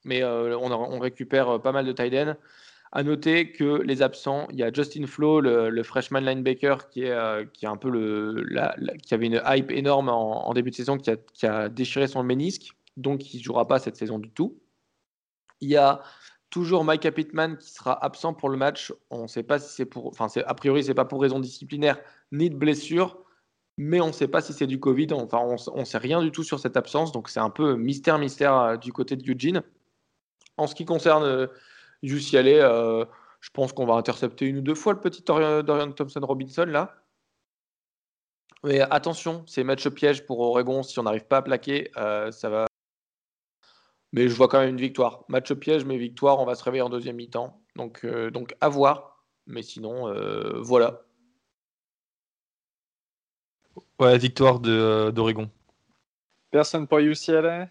[0.04, 2.38] Mais on, récupère pas mal de tight.
[2.94, 7.12] À noter que les absents, il y a Justin Flo, le, freshman linebacker, qui est,
[7.12, 8.44] euh, qui est un peu le,
[9.02, 12.22] qui avait une hype énorme en, début de saison, qui a, qui a, déchiré son
[12.24, 14.60] ménisque, donc il ne jouera pas cette saison du tout.
[15.62, 16.02] Il y a
[16.50, 18.94] toujours Mike Pittman qui sera absent pour le match.
[19.10, 21.98] On ne sait pas si c'est pour, enfin, a priori, c'est pas pour raison disciplinaire
[22.34, 23.24] ni de blessure.
[23.78, 25.08] mais on ne sait pas si c'est du Covid.
[25.14, 28.20] Enfin, on ne sait rien du tout sur cette absence, donc c'est un peu mystère,
[28.20, 29.64] mystère du côté de Eugene.
[30.58, 31.48] En ce qui concerne
[32.04, 33.08] UCLA,
[33.42, 37.02] je pense qu'on va intercepter une ou deux fois le petit Dorian Thompson Robinson là.
[38.64, 40.84] Mais attention, c'est match piège pour Oregon.
[40.84, 42.68] Si on n'arrive pas à plaquer, euh, ça va.
[44.12, 45.24] Mais je vois quand même une victoire.
[45.30, 46.40] Match piège, mais victoire.
[46.40, 47.60] On va se réveiller en deuxième mi-temps.
[47.76, 49.26] Donc, euh, donc à voir.
[49.48, 51.02] Mais sinon, euh, voilà.
[54.00, 55.50] Ouais, victoire d'Oregon.
[56.52, 57.70] Personne pour UCLA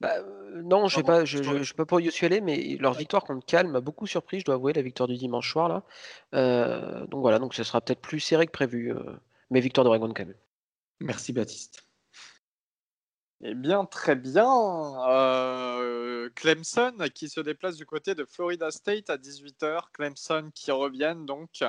[0.00, 0.14] bah,
[0.54, 3.80] non, je ne pas, je, je, peux pas UCLA, mais leur victoire contre Cal m'a
[3.80, 7.06] beaucoup surpris, je dois avouer, la victoire du dimanche soir là.
[7.06, 8.94] donc voilà, donc ce sera peut-être plus serré que prévu
[9.50, 10.34] mais victoire d'Oregon quand même.
[11.00, 11.84] Merci Baptiste.
[13.40, 14.50] Eh bien, très bien.
[15.08, 19.92] Euh, Clemson qui se déplace du côté de Florida State à 18h.
[19.92, 21.62] Clemson qui reviennent donc.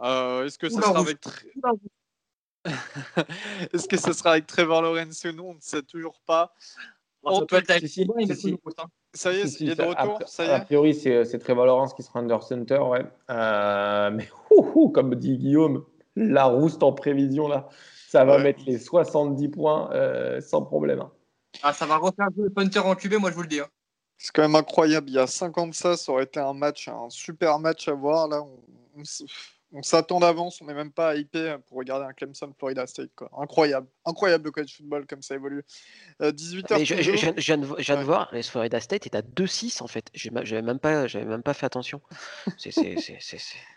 [0.00, 1.18] Euh, est-ce que ce sera avec
[3.72, 6.54] Est-ce que ce sera avec Trevor Lawrence ou non On ne sait toujours pas.
[7.24, 8.06] Ça, peut être si,
[9.14, 10.18] ça y est, il est de retour.
[10.22, 10.52] A, ça y est.
[10.52, 13.04] a priori, c'est Trevor Lawrence qui sera under center, ouais.
[13.30, 14.28] Euh, mais
[14.94, 15.84] comme dit Guillaume,
[16.16, 17.68] la rouste en prévision là.
[18.08, 21.00] Ça va mettre les 70 points euh, sans problème.
[21.00, 21.10] Hein.
[21.62, 23.60] Ah, ça va refaire le punter en QB, moi je vous le dis.
[23.60, 23.68] Hein.
[24.18, 25.08] C'est quand même incroyable.
[25.08, 28.28] Il y a 50 ça, ça aurait été un match, un super match à voir.
[28.28, 29.02] Là, on, on
[29.80, 33.10] s'attend d'avance, on n'est même pas hypé pour regarder un Clemson Florida State.
[33.16, 33.30] Quoi.
[33.38, 35.64] Incroyable, incroyable le college football comme ça évolue.
[36.20, 36.72] 18h.
[36.72, 40.10] Euh, je, viens de voir, les Florida State est à 2-6 en fait.
[40.14, 42.02] J'avais même pas, j'avais même pas fait attention.
[42.58, 42.76] C'est,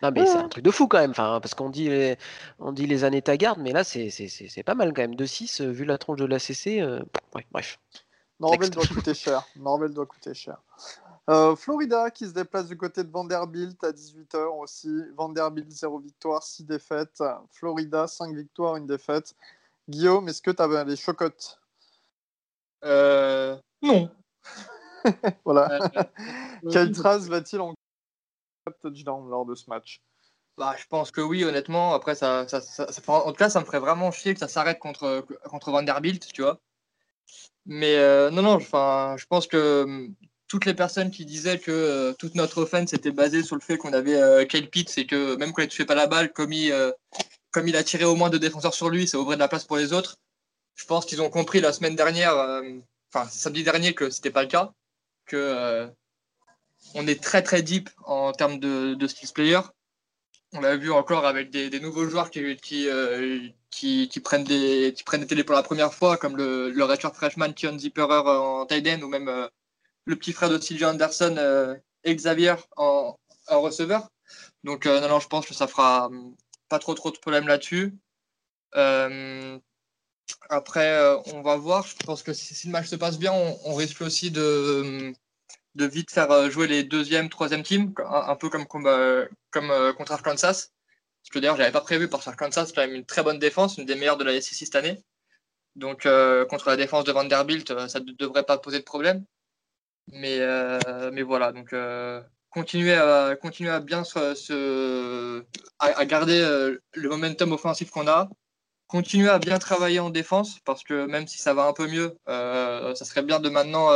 [0.02, 1.12] non mais c'est un truc de fou quand même.
[1.12, 2.18] Enfin, parce qu'on dit les,
[2.60, 5.16] on dit les années tagardes, mais là c'est, pas mal quand même.
[5.16, 6.82] 2-6 euh, vu la tronche de l'ACC.
[6.82, 7.02] Euh...
[7.52, 7.80] bref.
[8.40, 9.48] Norvel doit coûter cher.
[9.56, 10.58] Doit coûter cher.
[11.28, 14.90] Euh, Florida qui se déplace du côté de Vanderbilt à 18h aussi.
[15.16, 17.24] Vanderbilt 0 victoire, 6 défaites.
[17.52, 19.34] Florida 5 victoires, 1 défaite.
[19.90, 21.60] Guillaume, est-ce que tu avais les chocottes?
[22.84, 24.10] Euh, Non.
[25.46, 25.80] voilà.
[25.96, 26.04] Euh,
[26.72, 27.74] Quelle trace va-t-il en
[28.82, 30.02] touchdown lors de ce match?
[30.58, 31.96] Bah, je pense que oui, honnêtement.
[31.96, 34.80] Après, ça, ça, ça, en tout cas, ça me ferait vraiment chier que ça s'arrête
[34.80, 36.60] contre, contre Vanderbilt, tu vois.
[37.66, 37.98] Mais
[38.30, 40.08] non, non, je pense que
[40.48, 43.78] toutes les personnes qui disaient que euh, toute notre offense était basée sur le fait
[43.78, 46.32] qu'on avait euh, Kyle Pitts et que même quand il ne touchait pas la balle,
[46.34, 46.92] comme il, euh,
[47.52, 49.66] comme il a tiré au moins deux défenseurs sur lui, ça ouvrait de la place
[49.66, 50.18] pour les autres.
[50.76, 52.36] Je pense qu'ils ont compris la semaine dernière,
[53.14, 54.74] enfin samedi dernier, que ce n'était pas le cas,
[55.26, 55.88] que
[56.96, 59.62] on est très très deep en termes de, de skills player.
[60.52, 62.90] On l'a vu encore avec des, nouveaux joueurs qui, qui,
[64.10, 67.54] qui, prennent des, qui prennent des télés pour la première fois, comme le, le freshman
[67.54, 69.50] Kion Zipperer en tight end ou même
[70.06, 73.18] le petit frère de TJ Anderson, euh, Xavier, en,
[73.50, 74.10] receveur.
[74.64, 76.36] Donc, euh, non, non, je pense que ça fera hum,
[76.70, 77.94] pas trop, trop de problèmes là-dessus.
[78.76, 79.58] Euh,
[80.50, 81.00] après,
[81.34, 81.86] on va voir.
[81.86, 85.14] Je pense que si, le match se passe bien, on, risque aussi de,
[85.76, 90.70] vite faire jouer les deuxième, troisième teams, un, peu comme, contre Arkansas.
[91.22, 93.40] Parce que d'ailleurs, je n'avais pas prévu parce qu'Arkansas, c'est quand même une très bonne
[93.40, 95.04] défense, une des meilleures de la SEC cette année.
[95.76, 96.08] Donc,
[96.50, 99.26] contre la défense de Vanderbilt, ça ne devrait pas poser de problème.
[100.12, 105.44] Mais, euh, mais voilà, donc euh, continuer, à, continuer à bien se,
[105.80, 108.30] à, garder euh, le momentum offensif qu'on a,
[108.88, 112.18] continuer à bien travailler en défense, parce que même si ça va un peu mieux,
[112.28, 113.90] ça serait bien de maintenant.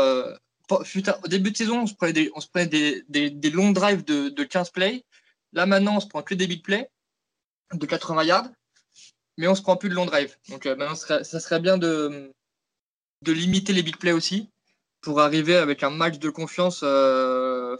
[0.71, 4.03] au début de saison, on se prenait des, on se prenait des, des, longs drives
[4.03, 5.05] de, de 15 plays.
[5.53, 6.89] Là maintenant, on se prend que des big plays
[7.73, 8.49] de 80 yards,
[9.37, 10.35] mais on se prend plus de long drive.
[10.49, 12.33] Donc maintenant, ça serait bien de,
[13.21, 14.49] de limiter les big plays aussi
[15.01, 17.77] pour arriver avec un match de confiance euh,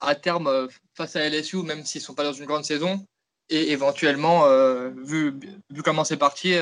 [0.00, 3.06] à terme euh, face à LSU, même s'ils ne sont pas dans une grande saison,
[3.48, 5.38] et éventuellement, euh, vu,
[5.70, 6.54] vu comment c'est parti,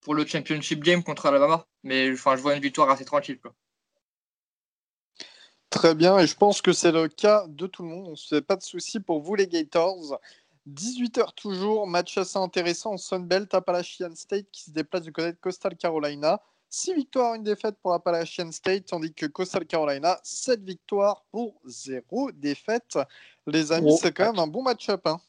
[0.00, 1.66] pour le championship game contre Alabama.
[1.82, 3.38] Mais je vois une victoire assez tranquille.
[5.70, 8.08] Très bien, et je pense que c'est le cas de tout le monde.
[8.08, 10.18] On ne se fait pas de soucis pour vous, les Gators.
[10.68, 15.38] 18h toujours, match assez intéressant en Sunbelt, Appalachian State qui se déplace du côté de
[15.38, 16.40] Coastal Carolina.
[16.70, 22.30] 6 victoires, une défaite pour Appalachian State, tandis que Coastal Carolina, 7 victoires pour 0
[22.32, 22.96] défaite.
[23.46, 25.00] Les amis, c'est quand même un bon match-up.
[25.06, 25.20] Hein.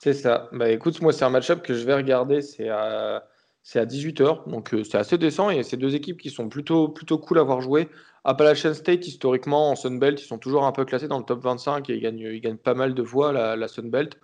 [0.00, 0.48] C'est ça.
[0.52, 2.42] Bah écoute, moi, c'est un match-up que je vais regarder.
[2.42, 3.24] C'est à,
[3.62, 5.50] c'est à 18h, donc euh, c'est assez décent.
[5.50, 7.88] Et c'est deux équipes qui sont plutôt, plutôt cool à voir jouer.
[8.24, 11.88] Appalachian State, historiquement, en Sunbelt, ils sont toujours un peu classés dans le top 25
[11.90, 14.18] et ils gagnent, ils gagnent pas mal de voix, la, la Sunbelt.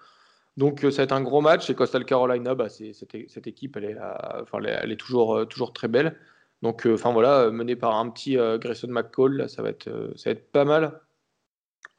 [0.56, 1.70] Donc euh, ça va être un gros match.
[1.70, 3.96] Et Coastal Carolina, bah, c'est, cette, équipe, elle est,
[4.42, 6.16] enfin, elle est toujours, euh, toujours très belle.
[6.64, 10.14] Donc, euh, enfin voilà, euh, mené par un petit euh, Grayson McCall, ça va être,
[10.16, 10.98] ça va être pas mal.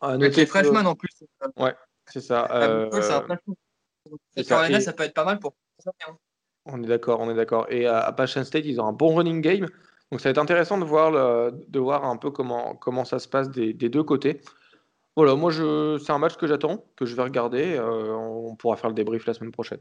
[0.02, 1.24] Avec les freshman en plus.
[1.56, 1.76] Ouais,
[2.08, 2.48] c'est ça.
[2.52, 2.90] Euh...
[3.00, 3.24] ça,
[4.82, 5.54] ça peut être pas mal pour
[6.66, 7.68] On est d'accord, on est d'accord.
[7.70, 9.68] Et à Appalachian State, ils ont un bon running game.
[10.12, 11.12] Donc ça va être intéressant de voir,
[11.52, 14.42] de voir un peu comment, comment ça se passe des, deux côtés.
[15.16, 17.76] Voilà, moi je, c'est un match que j'attends, que je vais regarder.
[17.76, 19.80] Euh, on pourra faire le débrief la semaine prochaine.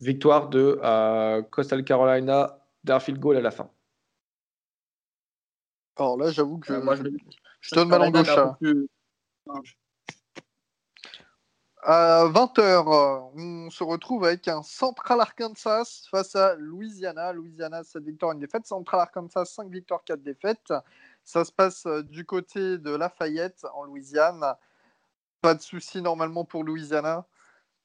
[0.00, 3.70] Victoire de euh, Coastal Carolina d'un field goal à la fin.
[5.98, 7.02] Alors là, j'avoue que moi, je,
[7.60, 8.56] je donne ma langue au chat.
[11.82, 17.32] À 20h, on se retrouve avec un Central Arkansas face à Louisiana.
[17.32, 18.66] Louisiana, 7 victoires, une défaite.
[18.66, 20.72] Central Arkansas, 5 victoires, 4 défaites.
[21.24, 24.44] Ça se passe euh, du côté de Lafayette, en Louisiane.
[25.40, 27.26] Pas de souci normalement pour Louisiana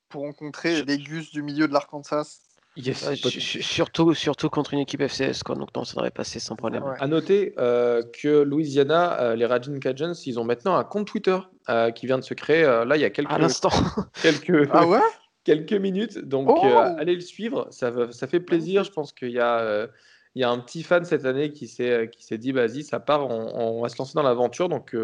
[0.10, 2.43] pour rencontrer les Gus du milieu de l'Arkansas.
[2.76, 5.56] Surtout, surtout contre une équipe FCS, quoi.
[5.56, 6.84] donc non, ça devrait passer sans problème.
[7.00, 11.38] À noter euh, que Louisiana, euh, les Raging Cajuns, ils ont maintenant un compte Twitter
[11.70, 13.30] euh, qui vient de se créer là il y a quelques,
[14.22, 15.00] quelques, ah ouais?
[15.44, 16.18] quelques minutes.
[16.18, 16.66] Donc oh!
[16.78, 18.84] allez le suivre, ça, ça fait plaisir.
[18.84, 19.88] Je pense qu'il y a
[20.36, 23.00] il y a un petit fan cette année qui s'est qui s'est dit vas-y ça
[23.00, 24.96] part on, va se lancer dans l'aventure donc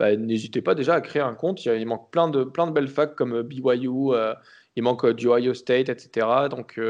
[0.00, 1.64] bah, n'hésitez pas déjà à créer un compte.
[1.64, 4.10] Il, manque plein de plein de belles facs comme BYU
[4.76, 6.26] il manque du Ohio State, etc.
[6.50, 6.80] Donc,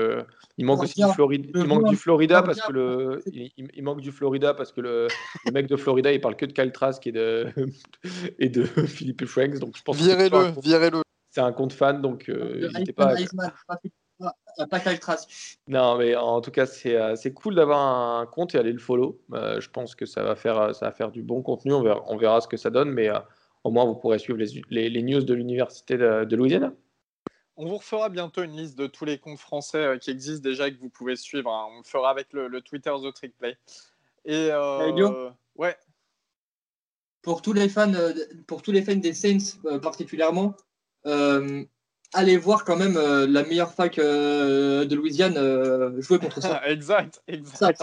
[0.56, 1.48] il manque aussi du Florida.
[1.54, 5.08] Il manque du Florida parce que le, il, manque du Florida parce que le,
[5.44, 7.52] le, mec de Florida, il parle que de Kyle Trask et de
[8.38, 9.58] et de Philippe Franks.
[9.58, 9.96] Donc, je pense.
[9.96, 11.02] Virez-le, virez-le.
[11.30, 13.14] C'est un compte fan, donc n'hésitez pas.
[14.70, 15.58] Pas Kyle Trask.
[15.66, 17.80] Non, mais en tout cas, c'est cool d'avoir
[18.20, 19.20] un compte et aller le follow.
[19.32, 21.72] je pense que ça va faire ça va faire du bon contenu.
[21.72, 23.10] On verra, on verra ce que ça donne, mais
[23.64, 26.72] au moins vous pourrez suivre les, les, les news de l'université de, de Louisiana.
[27.56, 30.68] On vous refera bientôt une liste de tous les comptes français euh, qui existent déjà
[30.68, 31.50] et que vous pouvez suivre.
[31.50, 31.68] Hein.
[31.72, 33.56] On le fera avec le, Twitter The Trick Play.
[34.24, 35.76] Et euh, ouais.
[37.22, 38.12] Pour tous les fans, euh,
[38.46, 40.54] pour tous les fans des Saints particulièrement,
[42.12, 46.60] allez voir quand même la meilleure fac de Louisiane jouer contre ça.
[46.68, 47.82] exact, exact.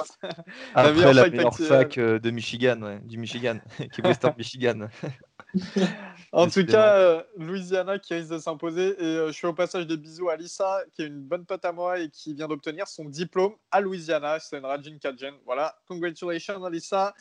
[0.75, 4.89] Après la meilleure, fac, de Michigan, du Michigan, qui est Western Michigan.
[6.33, 8.95] En tout cas, euh, Louisiana qui risque de s'imposer.
[8.97, 11.65] Et euh, je fais au passage des bisous à Lisa, qui est une bonne pote
[11.65, 14.39] à moi et qui vient d'obtenir son diplôme à Louisiana.
[14.39, 15.33] C'est une Rajin Kajen.
[15.45, 17.13] Voilà, congratulations Lisa.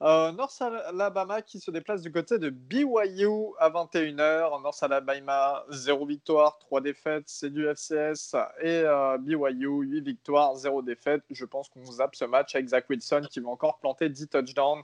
[0.00, 4.62] Euh, North Alabama qui se déplace du côté de BYU à 21h.
[4.62, 8.36] North Alabama, 0 victoire, 3 défaites, c'est du FCS.
[8.62, 8.84] Et
[9.20, 11.22] BYU, 8 victoires, 0 défaites.
[11.30, 14.82] Je pense qu'on zappe ce match avec Zach Wilson qui va encore planter 10 touchdowns.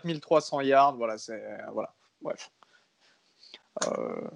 [0.00, 1.42] 4300 yards, voilà, c'est.
[1.42, 2.50] Euh, voilà, bref.
[3.86, 4.30] Euh...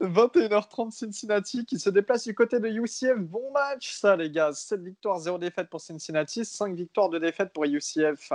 [0.00, 3.18] 21h30 Cincinnati qui se déplace du côté de UCF.
[3.18, 4.52] Bon match, ça, les gars.
[4.52, 8.32] 7 victoires, 0 défaite pour Cincinnati, 5 victoires, de défaite pour UCF.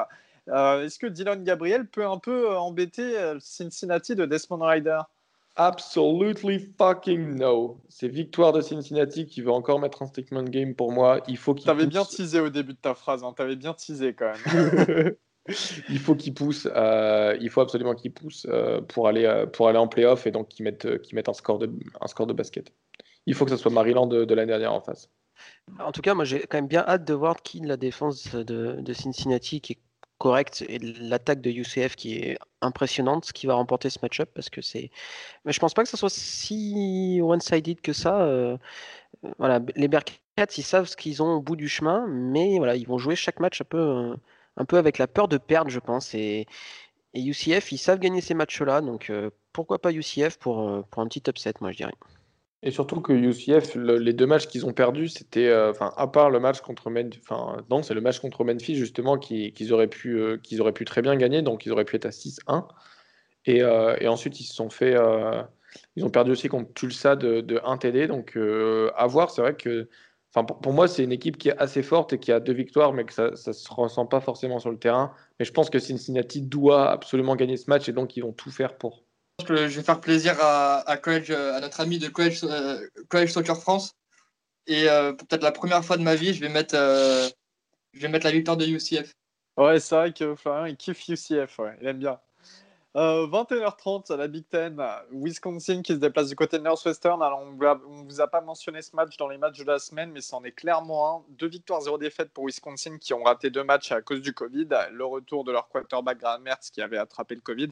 [0.50, 5.02] Euh, est-ce que Dylan Gabriel peut un peu euh, embêter Cincinnati de Desmond Ryder
[5.60, 7.82] Absolutely fucking no.
[7.89, 11.20] C'est victoire de Cincinnati qui veut encore mettre un statement game pour moi.
[11.28, 11.65] Il faut qu'il.
[11.65, 13.24] T'avais bien teasé au début de ta phrase.
[13.24, 13.34] Hein.
[13.36, 15.15] T'avais bien teasé quand même.
[15.89, 16.67] il faut qu'il pousse.
[16.76, 20.32] Euh, il faut absolument qu'il pousse euh, pour aller euh, pour aller en playoff et
[20.32, 22.72] donc qu'il mette un score de un score de basket.
[23.26, 25.10] Il faut que ce soit Maryland de, l'année dernière en face.
[25.80, 28.78] En tout cas, moi j'ai quand même bien hâte de voir qui la défense de,
[28.80, 29.80] de Cincinnati qui est
[30.18, 34.62] correct et l'attaque de UCF qui est impressionnante, qui va remporter ce match-up parce que
[34.62, 34.92] c'est.
[35.46, 38.22] Mais je pense pas que ça soit si one-sided que ça.
[38.22, 38.58] Euh,
[39.40, 40.14] voilà, les Bearcats,
[40.58, 43.40] ils savent ce qu'ils ont au bout du chemin, mais voilà, ils vont jouer chaque
[43.40, 43.66] match un
[44.66, 46.14] peu, avec la peur de perdre, je pense.
[46.14, 46.48] Et,
[47.14, 51.02] et UCF, ils savent gagner ces matchs-là, donc euh, pourquoi pas UCF pour, euh, pour
[51.02, 51.94] un petit upset, moi je dirais.
[52.63, 56.32] Et surtout que UCF, les deux matchs qu'ils ont perdus, c'était, euh, enfin, à part
[56.32, 60.17] le match contre Memphis, enfin, non, c'est le match contre Memphis justement qu'ils auraient pu,
[60.17, 62.67] euh, qu'ils auraient pu très bien gagner, donc ils auraient pu être à 6-1.
[63.46, 64.96] Et, euh, et, ensuite ils se sont fait,
[65.96, 69.30] ils ont perdu aussi contre Tulsa de, de 1 TD, donc à voir.
[69.32, 69.88] C'est vrai que,
[70.34, 72.93] enfin, pour, moi, c'est une équipe qui est assez forte et qui a deux victoires,
[72.93, 75.13] mais que ça, ça se ressent pas forcément sur le terrain.
[75.40, 78.52] Mais je pense que Cincinnati doit absolument gagner ce match et donc ils vont tout
[78.52, 79.07] faire pour
[79.46, 83.94] je vais faire plaisir à, à notre ami de College, euh, Soccer France.
[84.65, 87.29] Et euh, peut-être la première fois de ma vie, je vais mettre, euh,
[87.94, 89.13] la victoire de UCF.
[89.58, 92.19] Ouais, c'est vrai que Florian, il kiffe UCF, il aime bien.
[92.96, 97.21] 21h30 euh, à la Big Ten, Wisconsin qui se déplace du côté de Northwestern.
[97.21, 100.12] Alors, on ne vous a pas mentionné ce match dans les matchs de la semaine,
[100.12, 101.23] mais c'en est clairement un.
[101.29, 104.69] Deux victoires, zéro défaite pour Wisconsin qui ont raté deux matchs à cause du Covid.
[104.92, 107.69] Le retour de leur quarterback Graham Mertz qui avait attrapé le Covid.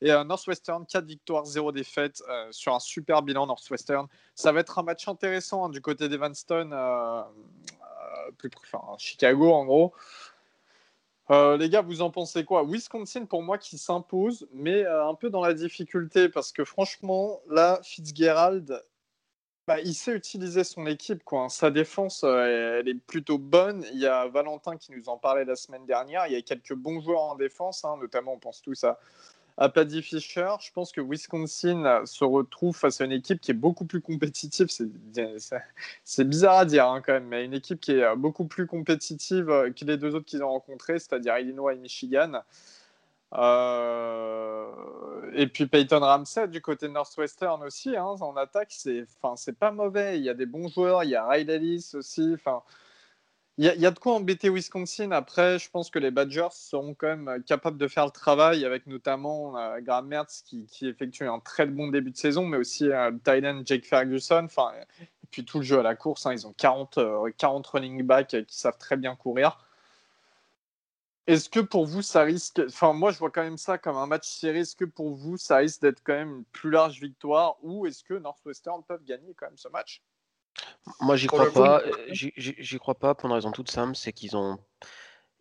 [0.00, 4.08] Et euh, Northwestern, quatre victoires, zéro défaite euh, sur un super bilan Northwestern.
[4.34, 6.70] Ça va être un match intéressant hein, du côté d'Evanston,
[8.38, 9.94] plus, enfin, Chicago en gros.
[11.30, 12.64] Euh, les gars, vous en pensez quoi?
[12.64, 17.40] Wisconsin, pour moi, qui s'impose, mais euh, un peu dans la difficulté, parce que franchement,
[17.48, 18.84] là, Fitzgerald,
[19.66, 21.24] bah, il sait utiliser son équipe.
[21.24, 21.48] Quoi.
[21.48, 23.84] Sa défense, euh, elle est plutôt bonne.
[23.92, 26.26] Il y a Valentin qui nous en parlait la semaine dernière.
[26.26, 28.98] Il y a quelques bons joueurs en défense, hein, notamment, on pense tous à
[29.56, 30.48] à Paddy Fisher.
[30.60, 34.68] Je pense que Wisconsin se retrouve face à une équipe qui est beaucoup plus compétitive.
[36.04, 39.46] C'est bizarre à dire hein, quand même, mais une équipe qui est beaucoup plus compétitive
[39.46, 42.42] que les deux autres qu'ils ont rencontrés, c'est-à-dire Illinois et Michigan.
[43.36, 44.70] Euh,
[45.32, 49.06] et puis Peyton Ramsey du côté de Northwestern aussi, hein, en attaque, c'est
[49.58, 50.18] pas mauvais.
[50.18, 52.32] Il y a des bons joueurs, il y a Riley Ellis aussi.
[52.34, 52.62] Enfin,
[53.56, 55.12] il y, a de quoi embêter Wisconsin.
[55.12, 58.88] Après, je pense que les Badgers seront quand même capables de faire le travail, avec
[58.88, 63.12] notamment euh, Graham Mertz qui, effectue un très bon début de saison, mais aussi euh,
[63.64, 64.42] Jake Ferguson.
[64.46, 66.26] Enfin, et puis tout le jeu à la course.
[66.26, 66.98] Hein, ils ont 40,
[67.38, 69.64] 40 euh, running backs qui savent très bien courir.
[71.28, 72.60] Est-ce que pour vous, ça risque.
[72.66, 74.60] Enfin, moi, je vois quand même ça comme un match serré.
[74.60, 78.02] Est-ce que pour vous, ça risque d'être quand même une plus large victoire ou est-ce
[78.02, 80.02] que Northwestern peuvent gagner quand même ce match?
[81.00, 81.80] Moi, j'y crois pas.
[81.80, 84.58] Euh, j'y crois pas pour une raison toute simple, c'est qu'ils ont,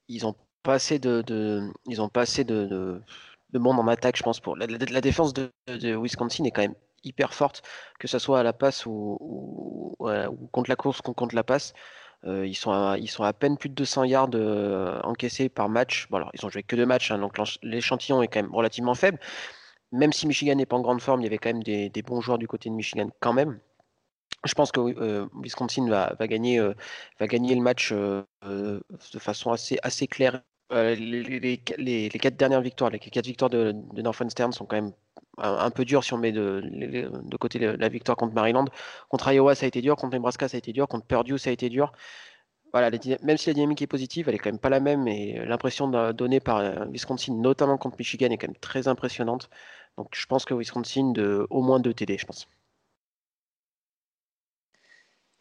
[0.07, 3.01] ils ont pas assez de, ils ont pas assez de,
[3.51, 4.39] de, monde en attaque, je pense.
[4.39, 7.61] Pour la, défense de, Wisconsin est quand même hyper forte,
[7.99, 11.73] que ce soit à la passe ou, ou, contre la course, ou contre la passe.
[12.25, 15.67] Euh, ils, sont à, ils sont à peine plus de 200 yards euh, encaissés par
[15.67, 16.07] match.
[16.09, 18.95] Bon, alors, ils ont joué que deux matchs, hein, donc l'échantillon est quand même relativement
[18.95, 19.19] faible.
[19.91, 22.01] Même si Michigan n'est pas en grande forme, il y avait quand même des, des
[22.01, 23.59] bons joueurs du côté de Michigan quand même.
[24.45, 26.73] Je pense que euh, Wisconsin va, va gagner, euh,
[27.19, 30.41] va gagner le match euh, de façon assez, claire.
[30.69, 34.91] Les, quatre dernières victoires, les quatre victoires de, de Northwestern sont quand même
[35.37, 38.65] un, peu dures si on met de, côté la victoire contre Maryland.
[39.09, 39.95] Contre Iowa, ça a été dur.
[39.95, 40.87] Contre Nebraska, ça a été dur.
[40.87, 41.93] Contre Purdue, ça a été dur.
[42.73, 42.89] Voilà,
[43.21, 45.07] même si la dynamique est positive, elle est quand même pas la même.
[45.07, 49.49] Et l'impression donnée par Wisconsin, notamment contre Michigan, est quand même très impressionnante.
[49.97, 52.47] Donc je pense que Wisconsin, de, au moins 2 TD, je pense.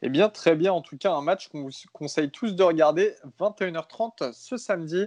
[0.02, 0.72] Eh bien, très bien.
[0.72, 3.14] En tout cas, un match qu'on vous conseille tous de regarder.
[3.38, 5.06] 21h30 ce samedi.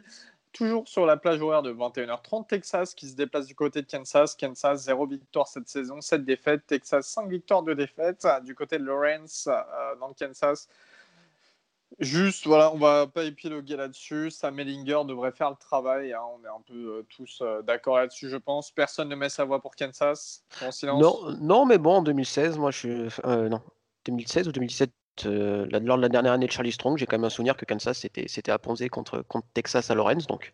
[0.54, 4.36] Toujours sur la plage horaire de 21h30, Texas qui se déplace du côté de Kansas.
[4.36, 6.66] Kansas, 0 victoire cette saison, 7 défaites.
[6.66, 8.26] Texas, 5 victoires, 2 défaites.
[8.46, 10.70] Du côté de Lawrence, euh, dans le Kansas,
[12.00, 14.30] Juste, voilà, on va pas épiloguer là-dessus.
[14.32, 16.14] Sam Ellinger devrait faire le travail.
[16.14, 16.22] Hein.
[16.36, 18.72] On est un peu euh, tous euh, d'accord là-dessus, je pense.
[18.72, 20.43] Personne ne met sa voix pour Kansas.
[20.62, 21.02] En silence.
[21.02, 23.22] Non, non, mais bon, en 2016, moi, je suis.
[23.26, 23.62] non,
[24.06, 24.91] 2016 ou 2017,
[25.26, 27.66] euh, lors de la dernière année de Charlie Strong, j'ai quand même un souvenir que
[27.66, 30.28] Kansas s'était apponzé contre, contre Texas à Lawrence.
[30.28, 30.51] Donc,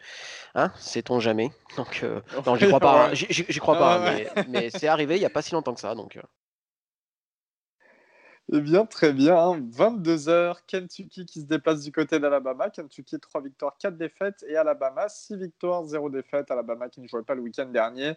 [0.55, 1.51] hein, sait-on jamais.
[1.77, 3.07] Donc, euh, non, j'y crois pas.
[3.07, 3.13] Hein.
[3.13, 3.99] J'y crois pas.
[3.99, 5.95] Mais, mais c'est arrivé il n'y a pas si longtemps que ça.
[5.95, 6.17] Donc.
[6.17, 6.21] Euh.
[8.53, 9.57] Eh bien, très bien.
[9.59, 12.69] 22h, Kentucky qui se déplace du côté d'Alabama.
[12.69, 14.43] Kentucky, 3 victoires, 4 défaites.
[14.47, 16.51] Et Alabama, 6 victoires, 0 défaites.
[16.51, 18.15] Alabama qui ne jouait pas le week-end dernier.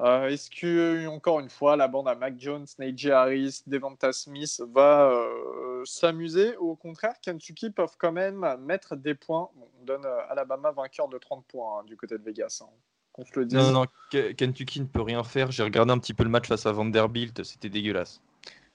[0.00, 4.62] Euh, est-ce que, encore une fois, la bande à Mac Jones, Najee Harris, Devonta Smith
[4.72, 9.48] va euh, s'amuser ou au contraire, Kentucky peuvent quand même mettre des points?
[9.56, 12.62] On donne euh, Alabama vainqueur de 30 points hein, du côté de Vegas.
[12.62, 12.68] Hein.
[13.16, 13.56] On se le dit.
[13.56, 15.50] Non, non, Kentucky ne peut rien faire.
[15.50, 18.20] J'ai regardé un petit peu le match face à Vanderbilt, c'était dégueulasse.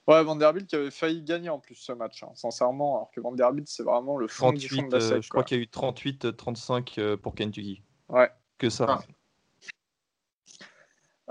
[0.08, 3.68] Ouais, Vanderbilt qui avait failli gagner en plus ce match, hein, sincèrement, alors que Vanderbilt
[3.68, 7.18] c'est vraiment le fond du fond de la Je crois qu'il y a eu 38-35
[7.18, 7.84] pour Kentucky.
[8.10, 8.32] Ouais.
[8.58, 8.88] Que ça.
[8.90, 9.02] Ah.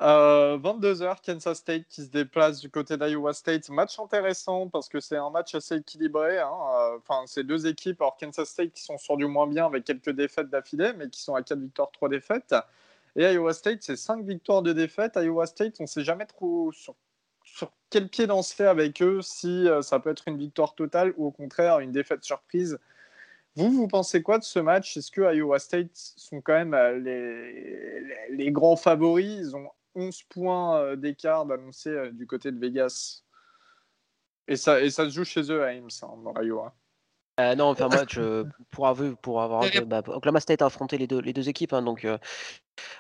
[0.00, 3.68] 22h, euh, Kansas State qui se déplace du côté d'Iowa State.
[3.68, 6.38] Match intéressant parce que c'est un match assez équilibré.
[6.38, 6.50] Hein.
[6.50, 9.84] Euh, enfin, c'est deux équipes, alors Kansas State qui sont sur du moins bien avec
[9.84, 12.54] quelques défaites d'affilée, mais qui sont à 4 victoires, 3 défaites.
[13.16, 15.16] Et Iowa State, c'est 5 victoires, de défaites.
[15.16, 16.94] Iowa State, on ne sait jamais trop sur,
[17.90, 21.30] quel pied danser avec eux, si euh, ça peut être une victoire totale ou au
[21.30, 22.78] contraire une défaite surprise.
[23.56, 24.96] Vous, vous pensez quoi de ce match?
[24.96, 29.38] Est-ce que Iowa State sont quand même les, les, grands favoris?
[29.40, 33.22] Ils ont 11 points euh, d'écart d'annoncer euh, du côté de Vegas.
[34.48, 36.74] Et ça, et ça se joue chez eux à Ames, hein, dans l'Iowa.
[37.38, 38.18] Euh, non, enfin match
[38.70, 41.80] pour avoir, pour avoir bah, Oklahoma State a affronté les deux, les deux équipes, hein,
[41.80, 42.06] donc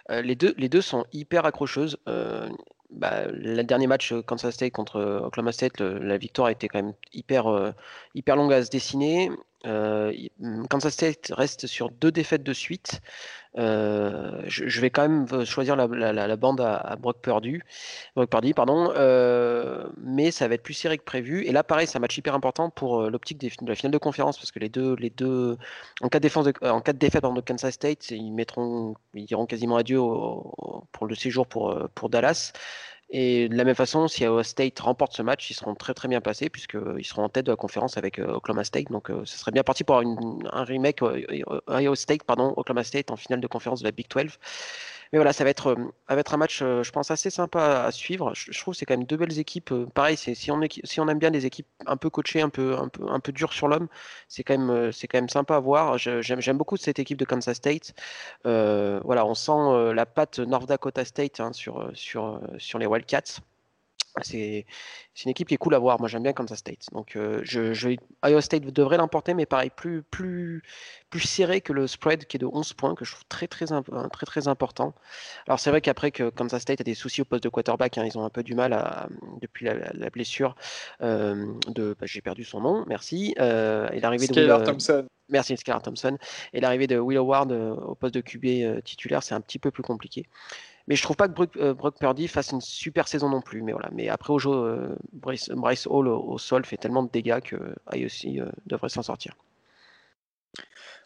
[0.08, 1.98] les, deux, les deux sont hyper accrocheuses.
[2.06, 6.94] Bah, le dernier match Kansas State contre Oklahoma State, la victoire a été quand même
[7.12, 7.74] hyper,
[8.14, 9.30] hyper longue à se dessiner.
[9.62, 13.00] Kansas State reste sur deux défaites de suite.
[13.58, 17.60] Euh, je, vais quand même euh, choisir la, bande à, Brock Purdy,
[18.54, 21.44] pardon, euh, mais ça va être plus serré que prévu.
[21.44, 24.38] Et là, pareil, c'est un match hyper important pour l'optique de la finale de conférence
[24.38, 25.58] parce que les deux, les deux
[26.00, 26.28] en cas de,
[26.68, 31.14] en cas de défaite de Kansas State, ils mettront, ils iront quasiment adieu pour le
[31.14, 32.52] séjour pour, pour Dallas.
[33.12, 36.06] Et de la même façon, si Iowa State remporte ce match, ils seront très très
[36.06, 38.90] bien placés puisqu'ils seront en tête de la conférence avec Oklahoma State.
[38.90, 41.00] Donc ce serait bien parti pour un remake
[41.68, 44.38] Iowa State, pardon, Oklahoma State en finale de conférence de la Big 12.
[45.12, 45.76] Mais voilà, ça va être,
[46.08, 48.32] va être un match, je pense, assez sympa à suivre.
[48.34, 49.72] Je, trouve que c'est quand même deux belles équipes.
[49.94, 52.88] Pareil, si on, si on aime bien des équipes un peu coachées, un peu, un
[52.88, 53.88] peu, un peu dures sur l'homme,
[54.28, 55.98] c'est quand, même, quand même sympa à voir.
[55.98, 57.94] J'aime beaucoup cette équipe de Kansas State.
[58.44, 63.40] voilà, on sent la patte North Dakota State hein, sur, sur, sur les Wildcats.
[64.22, 64.66] C'est
[65.24, 66.00] une équipe qui est cool à voir.
[66.00, 66.86] Moi, j'aime bien Kansas State.
[66.92, 67.90] Donc, euh, je, je,
[68.24, 70.62] Iowa State devrait l'emporter, mais pareil, plus, plus,
[71.10, 73.66] plus serré que le spread qui est de 11 points, que je trouve très, très,
[73.66, 74.94] très, très important.
[75.46, 78.04] Alors, c'est vrai qu'après que Kansas State a des soucis au poste de quarterback, hein,
[78.06, 79.08] ils ont un peu du mal à,
[79.40, 80.54] depuis la, blessure
[81.02, 81.96] euh, de.
[81.98, 83.34] Bah, j'ai perdu son nom, merci.
[83.38, 84.64] Euh, et l'arrivée de.
[84.64, 85.06] Thompson.
[85.28, 86.18] Merci, Skylar Thompson.
[86.52, 89.84] Et l'arrivée de Will Howard au poste de QB titulaire, c'est un petit peu plus
[89.84, 90.26] compliqué.
[90.90, 93.62] Mais je trouve pas que Brock, euh, Purdy fasse une super saison non plus.
[93.62, 93.90] Mais voilà.
[93.92, 98.40] Mais après, au jeu, euh, Bryce, Hall au, sol fait tellement de dégâts que IOC
[98.40, 99.36] euh, devrait s'en sortir.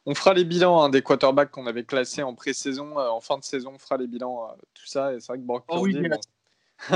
[0.07, 3.45] On fera les bilans hein, des quarterbacks qu'on avait classés en pré-saison, en fin de
[3.45, 3.73] saison.
[3.75, 5.13] On fera les bilans, tout ça.
[5.13, 6.09] Et c'est vrai que Brock oh Purdy.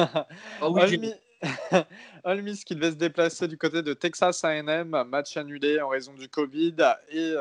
[0.62, 1.12] Oh oui,
[2.42, 6.28] Miss qui devait se déplacer du côté de Texas AM, match annulé en raison du
[6.28, 6.76] Covid.
[7.10, 7.34] Et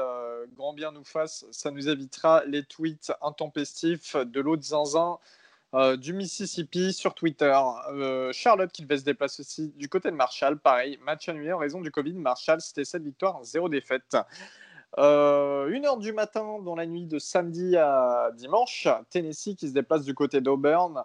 [0.56, 5.18] grand bien nous fasse, ça nous évitera les tweets intempestifs de l'autre zinzin
[5.74, 7.54] euh, du Mississippi sur Twitter.
[7.91, 11.58] Euh, Charlotte qui devait se déplacer aussi du côté de Marshall, pareil, match annulé en
[11.58, 12.14] raison du Covid.
[12.14, 14.16] Marshall, c'était 7 victoires, 0 défaite.
[14.98, 19.74] Euh, une heure du matin dans la nuit de samedi à dimanche, Tennessee qui se
[19.74, 21.04] déplace du côté d'Auburn.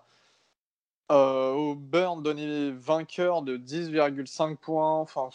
[1.15, 5.01] Auburn donné vainqueur de 10,5 points.
[5.01, 5.31] Enfin,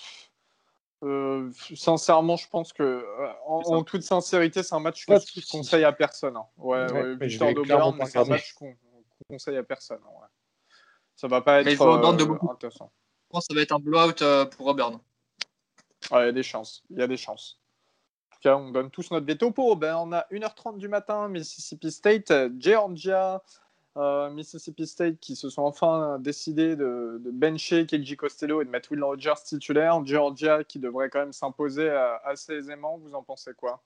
[1.76, 3.06] sincèrement, je pense que,
[3.46, 6.36] en, toute sincérité, c'est un match que je conseille à personne.
[6.36, 6.46] Hein.
[6.58, 8.76] Ouais, ouais, victoire d'Auburn, c'est un match qu'on
[9.30, 10.00] conseille à personne.
[10.04, 10.28] Ouais.
[11.16, 12.50] Ça va pas être il faut de beaucoup.
[12.52, 12.92] intéressant.
[13.26, 15.00] Je pense que ça va être un blowout euh, pour Auburn.
[16.12, 16.84] il y a des chances.
[16.92, 17.60] Il y a des chances.
[18.32, 20.14] En tout cas, on donne tous notre veto pour Auburn.
[20.14, 23.44] À 1h30 du matin, Mississippi State, Georgia.
[23.98, 28.70] Euh, Mississippi State qui se sont enfin décidés de, de bencher Keiji Costello et de
[28.70, 30.06] mettre Will Rogers titulaire.
[30.06, 33.00] Georgia qui devrait quand même s'imposer euh, assez aisément.
[33.00, 33.82] Vous en pensez quoi?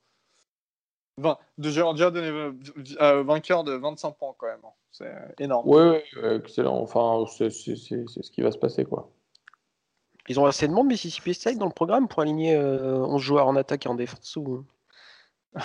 [1.17, 4.59] De Georgia donné euh, vainqueur de 25 points quand même.
[4.65, 4.73] Hein.
[4.91, 5.63] C'est énorme.
[5.67, 6.77] Oui, excellent.
[6.81, 9.09] Enfin, c'est ce qui va se passer quoi.
[10.27, 13.55] Ils ont assez de monde Mississippi State dans le programme pour aligner 11 joueurs en
[13.55, 14.65] attaque et en défense ou?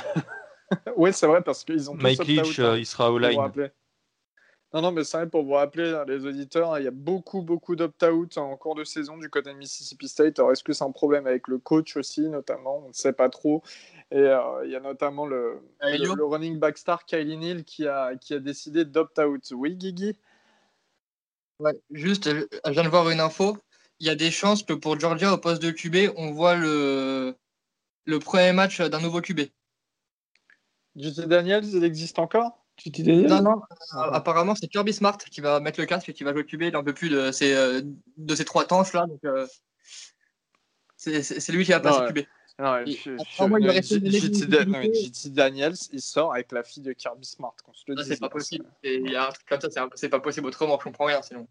[0.96, 3.38] Oui, c'est vrai parce qu'ils ont Mike Leach, il sera au line.
[4.76, 7.40] Non, non, mais c'est vrai pour vous rappeler, hein, les auditeurs, il y a beaucoup,
[7.40, 10.38] beaucoup d'opt-out en cours de saison du côté de Mississippi State.
[10.38, 12.82] Alors, est-ce que c'est un problème avec le coach aussi, notamment?
[12.84, 13.62] On ne sait pas trop.
[14.10, 18.16] Et euh, il y a notamment le, le, running back star Kylie Neal qui a,
[18.16, 19.50] qui a décidé d'opt-out.
[19.52, 20.18] Oui, Guigui?
[21.58, 23.56] Ouais, Juste, je viens de voir une info.
[24.00, 27.34] Il y a des chances que pour Georgia, au poste de QB, on voit le,
[28.04, 29.40] le premier match d'un nouveau QB.
[30.96, 32.65] JT Daniels, il existe encore?
[33.28, 33.62] Non, non,
[33.94, 36.62] euh, apparemment c'est Kirby Smart qui va mettre le casque et qui va jouer QB.
[36.62, 37.82] Il un peu plus de ses, euh,
[38.16, 39.06] de ces trois tanches là.
[39.06, 39.46] Donc, euh,
[40.96, 42.26] c'est lui qui va passer QB.
[42.58, 42.84] Non,
[44.94, 47.54] JT Daniels, il sort avec la fille de Kirby Smart.
[48.04, 48.64] C'est pas possible.
[48.82, 50.78] Il y a un truc comme ça, c'est pas possible autrement.
[50.78, 51.46] Je comprends rien sinon.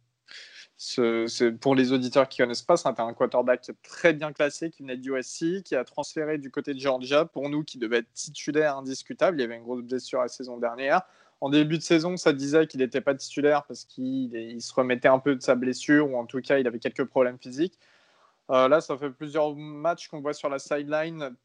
[0.77, 4.97] C'est pour les auditeurs qui connaissent pas, c'est un quarterback très bien classé qui venait
[4.97, 7.23] du USC, qui a transféré du côté de Georgia.
[7.25, 10.57] Pour nous, qui devait être titulaire indiscutable, il y avait une grosse blessure la saison
[10.57, 11.01] dernière.
[11.41, 15.19] En début de saison, ça disait qu'il n'était pas titulaire parce qu'il se remettait un
[15.19, 17.79] peu de sa blessure ou en tout cas, il avait quelques problèmes physiques.
[18.49, 21.35] Euh, là, ça fait plusieurs matchs qu'on voit sur la sideline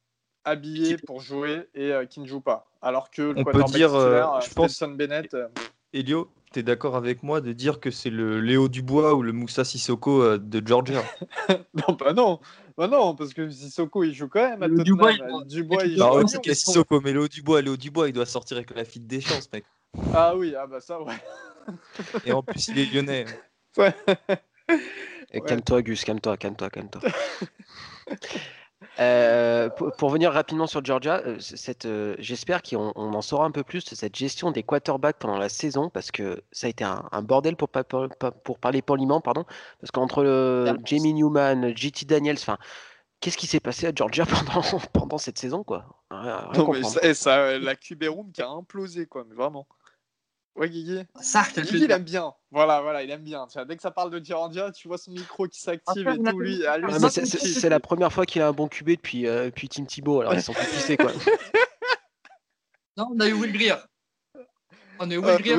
[0.45, 2.67] habillé pour jouer et euh, qui ne joue pas.
[2.83, 5.37] Alors que le On peut dire, euh, je pense, Bennett.
[5.93, 9.33] Elio, tu es d'accord avec moi de dire que c'est le Léo Dubois ou le
[9.33, 11.03] Moussa Sissoko euh, de Georgia?
[11.75, 12.41] Non, bah non.
[12.77, 14.63] Bah non, parce que Sissoko il joue quand même.
[14.63, 16.41] À Léo Dubois, il, Dubois, il joue.
[16.43, 19.51] c'est Sissoko, mais Léo Dubois, Léo Dubois, il doit sortir avec la fille des chances,
[19.53, 19.65] mec.
[20.13, 21.15] Ah oui, ah bah ça, ouais.
[22.25, 23.27] Et en plus, il est lyonnais.
[23.77, 23.95] Ouais.
[25.47, 27.01] Calme-toi, Gus, calme-toi, calme-toi, calme-toi.
[28.99, 31.39] Euh, pour, venir rapidement sur Georgia, euh,
[31.85, 35.51] euh, j'espère qu'on en saura un peu plus de cette gestion des quarterbacks pendant la
[35.51, 39.45] saison parce que ça a été un, bordel pour, pour, parler poliment, pardon,
[39.81, 42.57] parce qu'entre Jamie Newman, JT Daniels, enfin,
[43.21, 44.63] qu'est-ce qui s'est passé à Georgia pendant,
[44.93, 45.85] pendant cette saison, quoi?
[46.11, 49.67] Non, mais ça, la QB room qui a implosé, quoi, mais vraiment.
[50.57, 51.01] Ouais, Guigui.
[51.57, 52.33] Guigui, il aime bien.
[52.51, 53.47] Voilà, voilà, il aime bien.
[53.67, 56.39] dès que ça parle de Georgia, tu vois son micro qui s'active et tout.
[56.39, 56.79] Lui, ah,
[57.11, 60.21] c'est la première fois qu'il a un bon QB depuis, euh, depuis Tim Thibault.
[60.21, 61.13] Alors ils sont plus pissés, quoi.
[62.97, 63.77] non, on a eu Will Greer.
[65.03, 65.57] On est Will Greer,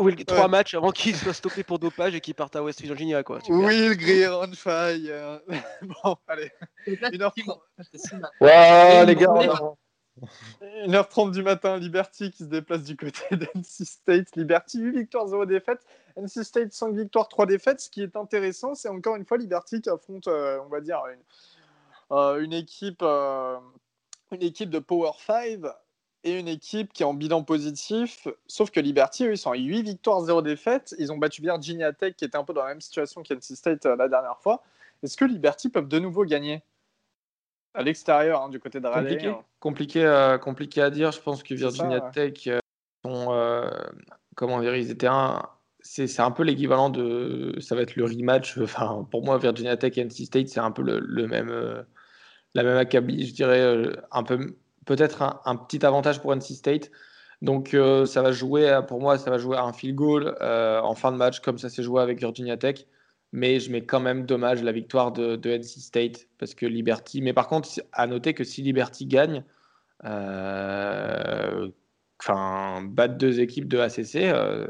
[0.00, 3.22] Will, trois matchs avant qu'il soit stoppé pour dopage et qu'il parte à West Virginia.
[3.22, 3.40] Quoi.
[3.48, 5.40] Will Greer on fire.
[5.82, 6.50] bon, allez.
[6.86, 7.60] 1h30.
[8.40, 9.28] Ouais, les gars.
[10.86, 14.36] 1h30 du matin, Liberty qui se déplace du côté d'NC State.
[14.36, 15.84] Liberty, 8 victoires, 0 défaites.
[16.16, 17.80] NC State, 5 victoires, 3 défaites.
[17.80, 21.02] Ce qui est intéressant, c'est encore une fois Liberty qui affronte, euh, on va dire,
[21.06, 23.58] une, euh, équipe, euh,
[24.32, 25.60] une équipe de Power 5
[26.22, 28.28] et une équipe qui est en bilan positif.
[28.46, 30.94] Sauf que Liberty, eux, ils sont à 8 victoires, 0 défaites.
[30.98, 33.86] Ils ont battu Virginia Tech, qui était un peu dans la même situation qu'NC State
[33.86, 34.62] la dernière fois.
[35.02, 36.62] Est-ce que Liberty peuvent de nouveau gagner?
[37.74, 39.16] À l'extérieur, hein, du côté de Raleigh.
[39.16, 39.44] Compliqué, hein.
[39.60, 41.12] compliqué, euh, compliqué, à dire.
[41.12, 42.58] Je pense que Virginia Tech euh,
[43.04, 43.70] sont, euh,
[44.34, 45.42] comment dire, ils étaient un.
[45.82, 47.56] C'est un peu l'équivalent de.
[47.60, 48.58] Ça va être le rematch.
[48.58, 51.84] Enfin, pour moi, Virginia Tech et NC State, c'est un peu le, même,
[52.54, 53.26] la même acabit.
[53.26, 56.90] Je dirais un peu, peut-être un, petit avantage pour NC State.
[57.40, 61.12] Donc, ça va jouer, pour moi, ça va jouer à un field goal en fin
[61.12, 62.84] de match, comme ça s'est joué avec Virginia Tech
[63.32, 67.22] mais je mets quand même dommage la victoire de, NC State parce que Liberty.
[67.22, 69.44] Mais par contre, à noter que si Liberty gagne,
[70.04, 71.68] euh,
[72.20, 74.66] enfin, battre deux équipes de ACC euh,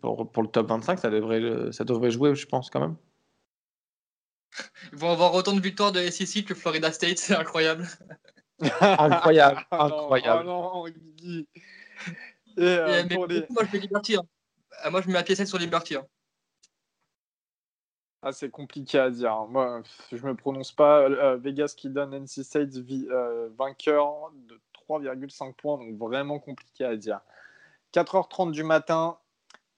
[0.00, 2.96] pour, pour, le top 25, ça devrait, ça devrait jouer, je pense, quand même.
[4.92, 7.88] Ils vont avoir autant de victoires de SEC que Florida State, c'est incroyable.
[8.80, 10.44] incroyable, incroyable.
[10.46, 10.86] Oh
[12.58, 13.26] euh, moi,
[13.64, 14.16] je mets Liberty.
[14.16, 14.90] Hein.
[14.90, 15.96] Moi, je mets ma pièce sur Liberty.
[15.96, 16.06] Hein.
[18.24, 19.46] Ah, c'est compliqué à dire.
[19.48, 21.00] Moi, je me prononce pas.
[21.00, 26.94] Euh, Vegas qui donne NC State euh, vainqueur de 3,5 points, donc vraiment compliqué à
[26.96, 27.20] dire.
[27.92, 29.18] 4h30 du matin,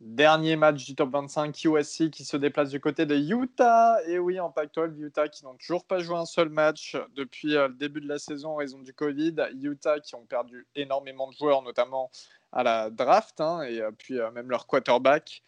[0.01, 3.97] dernier match du top 25, USC qui se déplace du côté de Utah.
[4.07, 7.68] Et oui, en Pac-12, Utah qui n'ont toujours pas joué un seul match depuis euh,
[7.68, 9.36] le début de la saison en raison du Covid.
[9.62, 12.11] Utah qui ont perdu énormément de joueurs, notamment
[12.53, 15.42] à la draft, hein, et puis même leur quarterback.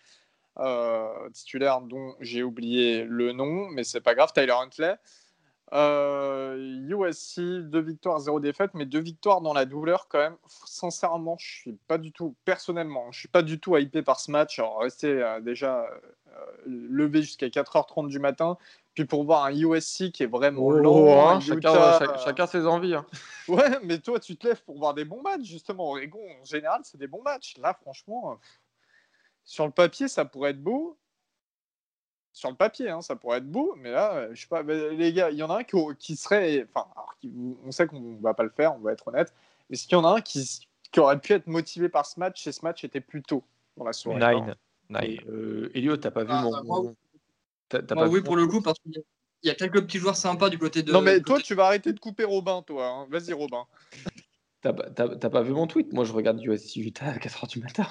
[0.59, 4.97] Euh, titulaire dont j'ai oublié le nom, mais c'est pas grave, Tyler Huntley.
[5.73, 10.37] USC, euh, deux victoires, zéro défaite, mais deux victoires dans la douleur quand même.
[10.47, 14.31] Sincèrement, je suis pas du tout, personnellement, je suis pas du tout hypé par ce
[14.31, 14.59] match.
[14.59, 15.87] Alors, rester euh, déjà
[16.67, 18.57] levé jusqu'à 4h30 du matin,
[18.95, 21.31] puis pour voir un USC qui est vraiment oh, lent.
[21.31, 22.95] Hein, chacun, chacun, ses envies.
[22.95, 23.05] Hein.
[23.49, 25.91] Ouais, mais toi, tu te lèves pour voir des bons matchs, justement.
[25.91, 27.57] Oregon, en général, c'est des bons matchs.
[27.59, 28.39] Là, franchement,
[29.47, 30.99] sur le papier, ça pourrait être beau.
[32.33, 35.31] Sur le papier, hein, ça pourrait être beau, mais là, je sais pas, les gars,
[35.31, 36.67] il y en a un qui, serait.
[36.75, 36.87] Enfin,
[37.65, 39.33] on sait qu'on va pas le faire, on va être honnête,
[39.71, 40.69] mais s'il y en a un qui,
[40.99, 43.45] aurait pu être motivé par ce match, et ce match était plus tôt
[43.77, 44.35] dans la soirée.
[44.35, 44.55] Nine.
[44.91, 45.21] Nine.
[45.29, 46.95] Euh, Elio, t'as pas vu ah, mon.
[47.71, 49.03] Bah, oui, pour le coup, parce qu'il
[49.43, 50.93] y a quelques petits joueurs sympas du côté de.
[50.93, 52.89] Non, mais toi, tu vas arrêter de couper Robin, toi.
[52.89, 53.07] Hein.
[53.11, 53.65] Vas-y, Robin.
[54.61, 55.93] T'as pas vu mon tweet?
[55.93, 57.87] Moi, je regarde USC Utah à 4h du matin.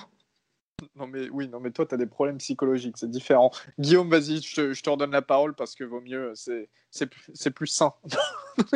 [0.95, 3.51] Non mais oui, non mais toi tu as des problèmes psychologiques, c'est différent.
[3.80, 7.93] Guillaume, vas-y, je, te redonne la parole parce que vaut mieux, c'est plus sain.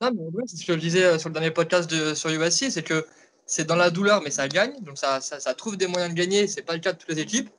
[0.00, 2.70] non, mais c'est ce que je disais euh, sur le dernier podcast de, sur USC,
[2.70, 3.06] c'est que
[3.46, 6.46] c'est dans la douleur, mais ça gagne, donc ça, ça, trouve des moyens de gagner.
[6.46, 7.50] C'est pas le cas de toutes les équipes.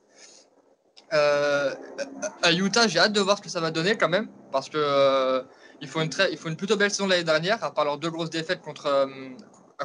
[1.12, 1.74] Euh,
[2.42, 4.78] à Utah, j'ai hâte de voir ce que ça va donner quand même, parce que
[4.78, 5.42] euh,
[5.82, 7.98] il, faut une très, il faut une plutôt belle saison l'année dernière, à part leurs
[7.98, 9.06] deux grosses défaites contre,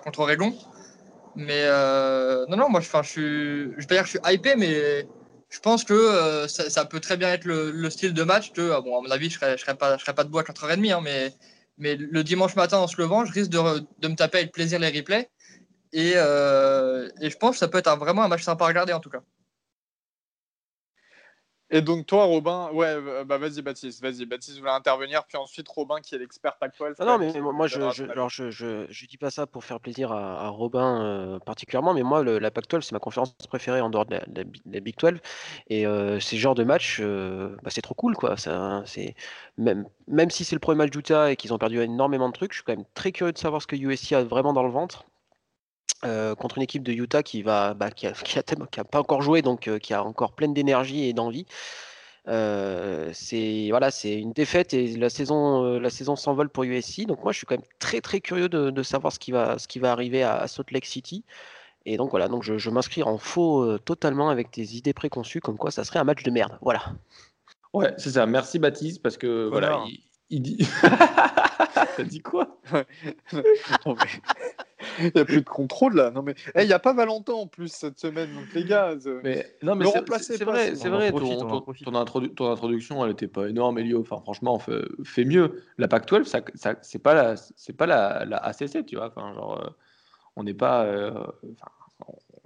[0.01, 0.58] contre Oregon.
[1.38, 5.07] Mais euh, non, non, moi, je, je suis, dire que je suis hypé, mais
[5.49, 8.81] je pense que euh, ça, peut très bien être le, style de match de, ah
[8.81, 10.91] bon, à mon avis, je serais, je serais pas, je serais pas debout à 4h30,
[10.91, 11.31] hein, mais,
[11.77, 14.79] mais le dimanche matin en se levant, je risque de, de me taper avec plaisir
[14.79, 15.29] les replays.
[15.93, 18.93] Et, euh, et, je pense que ça peut être vraiment un match sympa à regarder
[18.93, 19.21] en tout cas.
[21.70, 25.68] Et donc toi, Robin, ouais, euh, bah vas-y Baptiste, vas-y, Baptiste voulait intervenir, puis ensuite
[25.68, 26.95] Robin qui est l'expert Pac-12.
[26.99, 29.82] Ah non, mais moi je, je, alors je, je, je, dis pas ça pour faire
[29.82, 34.05] plaisir à, Robin euh, particulièrement, mais moi la Pac-12 c'est ma conférence préférée en dehors
[34.05, 35.20] de la, Big 12,
[35.70, 38.38] et euh, ces genres de matchs, euh, bah, c'est trop cool quoi.
[38.38, 39.15] Ça, c'est
[39.57, 42.53] même, même si c'est le premier match d'Utah et qu'ils ont perdu énormément de trucs,
[42.53, 44.72] je suis quand même très curieux de savoir ce que USC a vraiment dans le
[44.72, 45.05] ventre.
[46.06, 48.12] Euh, contre une équipe de Utah qui va bah, qui, a,
[48.72, 51.45] qui, a, pas encore joué donc euh, qui a encore pleine d'énergie et d'envie.
[52.28, 57.08] Euh, c'est voilà, c'est une défaite et la saison la saison s'envole pour USC.
[57.08, 59.68] Donc moi je suis quand même très très curieux de, savoir ce qui va ce
[59.68, 61.24] qui va arriver à, Salt Lake City.
[61.86, 65.72] Et donc voilà, donc je, m'inscris en faux totalement avec des idées préconçues comme quoi
[65.72, 66.60] ça serait un match de merde.
[66.62, 66.82] Voilà.
[67.74, 68.26] Ouais, c'est ça.
[68.26, 69.84] Merci Baptiste parce que voilà,
[70.30, 70.68] il, dit.
[71.97, 72.59] T'as dit quoi?
[74.99, 76.11] Il n'y a plus de contrôle là.
[76.11, 78.30] Non mais il n'y a pas Valentin en plus cette semaine.
[78.34, 79.86] Donc les gars, mais, non, mais
[80.19, 81.11] c'est vrai, c'est vrai.
[81.11, 81.61] Ton,
[82.36, 84.01] ton, introduction, elle n'était pas énorme, Elio.
[84.01, 85.63] Enfin, franchement, fait, fait mieux.
[85.78, 89.07] La PAC-12, ça, ça c'est pas la, c'est pas la, la, ACC, tu vois.
[89.07, 89.69] Enfin, genre, euh,
[90.36, 90.86] on n'est pas.
[90.86, 91.13] Euh,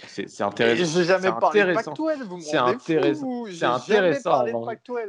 [0.07, 0.99] C'est intéressant.
[0.99, 3.45] J'ai jamais parlé de Pac-12, vous C'est intéressant.
[3.51, 4.45] C'est intéressant.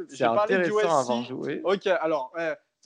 [0.09, 1.61] C'est intéressant à avoir joué.
[1.63, 2.33] Ok, alors,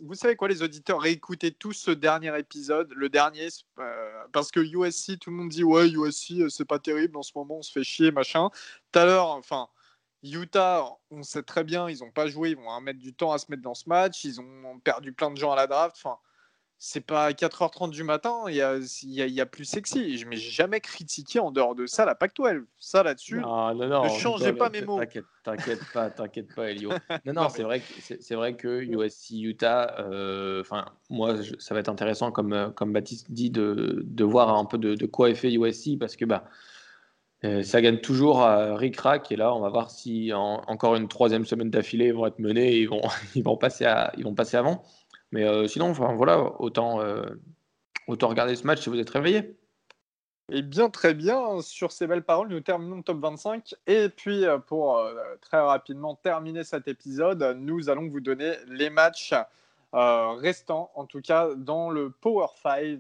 [0.04, 3.48] vous savez quoi, les auditeurs, réécoutez tous ce dernier épisode, le dernier,
[3.80, 7.24] euh, parce que USC, tout le monde dit ouais, USC, euh, c'est pas terrible en
[7.24, 8.50] ce moment, on se fait chier, machin.
[8.92, 9.70] Tout à l'heure, enfin,
[10.24, 13.38] Utah, on sait très bien, ils n'ont pas joué, ils vont mettre du temps à
[13.38, 15.96] se mettre dans ce match, ils ont perdu plein de gens à la draft.
[15.98, 16.18] Enfin,
[16.80, 20.24] c'est pas à 4h30 du matin, il y a, y a, plus sexy.
[20.28, 22.66] Mais j'ai jamais critiqué en dehors de ça la Pac-12.
[22.80, 25.00] Ça là-dessus, ne changez pas mes mots.
[25.44, 26.92] T'inquiète pas, t'inquiète pas, Elio.
[27.26, 31.90] Non, non, c'est vrai, c'est vrai que USC Utah, euh, enfin, moi, ça va être
[31.90, 35.52] intéressant, comme, euh, comme Baptiste dit, de, de voir un peu de, quoi est fait
[35.52, 36.44] USC parce que bah,
[37.44, 41.08] euh, ça gagne toujours à Rick Rack et là on va voir si encore une
[41.08, 43.02] troisième semaine d'affilée ils vont être menés et ils vont,
[43.36, 44.84] ils vont, passer, à, ils vont passer avant.
[45.32, 47.24] Mais euh, sinon, enfin, voilà, autant, euh,
[48.08, 49.58] autant regarder ce match si vous êtes réveillé.
[50.50, 51.62] Et bien, très bien.
[51.62, 53.76] Sur ces belles paroles, nous terminons le top 25.
[53.86, 55.06] Et puis, euh, pour
[55.42, 59.34] très rapidement terminer cet épisode, nous allons vous donner les matchs
[59.94, 63.00] restants, en tout cas dans le Power 5.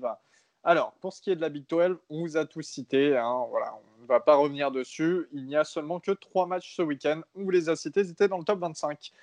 [0.63, 3.15] Alors, pour ce qui est de la Big 12, on vous a tous cité.
[3.15, 5.27] Hein, voilà, on ne va pas revenir dessus.
[5.31, 7.21] Il n'y a seulement que trois matchs ce week-end.
[7.35, 9.13] On vous les a cités, ils étaient dans le top 25.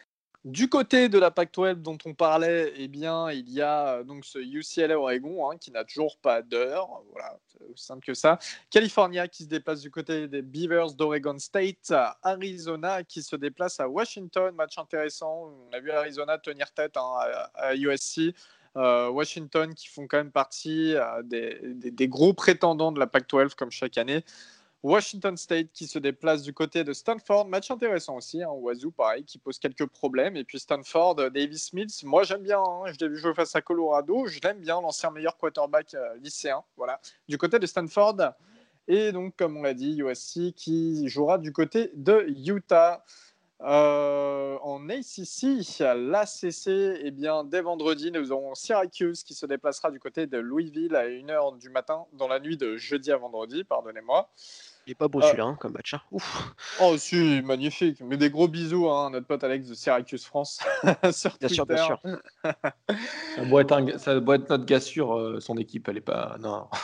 [0.44, 4.26] Du côté de la Pac-12 dont on parlait, eh bien, il y a euh, donc
[4.26, 7.02] ce UCLA Oregon hein, qui n'a toujours pas d'heure.
[7.12, 7.38] Voilà,
[7.72, 8.38] aussi simple que ça.
[8.68, 11.94] California qui se déplace du côté des Beavers d'Oregon State.
[12.22, 14.54] Arizona qui se déplace à Washington.
[14.54, 15.50] Match intéressant.
[15.70, 17.10] On a vu Arizona tenir tête hein,
[17.54, 18.34] à, USC.
[18.76, 23.70] Euh, Washington qui font quand même partie euh, des, gros prétendants de la Pac-12 comme
[23.70, 24.24] chaque année.
[24.84, 27.48] Washington State qui se déplace du côté de Stanford.
[27.48, 28.42] Match intéressant aussi.
[28.42, 28.50] Hein.
[28.50, 30.36] Wazoo, pareil, qui pose quelques problèmes.
[30.36, 31.88] Et puis Stanford, euh, Davis Mills.
[32.02, 32.60] Moi, j'aime bien.
[32.60, 32.92] Hein.
[32.92, 34.26] Je l'ai vu jouer face à Colorado.
[34.26, 36.62] Je l'aime bien, l'ancien meilleur quarterback euh, lycéen.
[36.76, 37.00] Voilà.
[37.30, 38.34] Du côté de Stanford.
[38.86, 43.02] Et donc, comme on l'a dit, USC qui jouera du côté de Utah.
[43.62, 49.98] Euh, en ACC, l'ACC, eh bien, dès vendredi, nous aurons Syracuse qui se déplacera du
[49.98, 54.28] côté de Louisville à 1h du matin dans la nuit de jeudi à vendredi, pardonnez-moi.
[54.86, 55.94] Il est pas beau euh, celui-là hein, comme match.
[55.94, 56.02] Hein.
[56.80, 58.00] Oh, si, magnifique.
[58.00, 60.60] Mais des gros bisous hein, à notre pote Alex de Syracuse France.
[61.12, 62.00] sur bien sûr, bien sûr.
[63.36, 65.16] ça, doit être ça doit être notre gars sûr.
[65.16, 66.36] Euh, son équipe, elle est pas.
[66.40, 66.68] Non.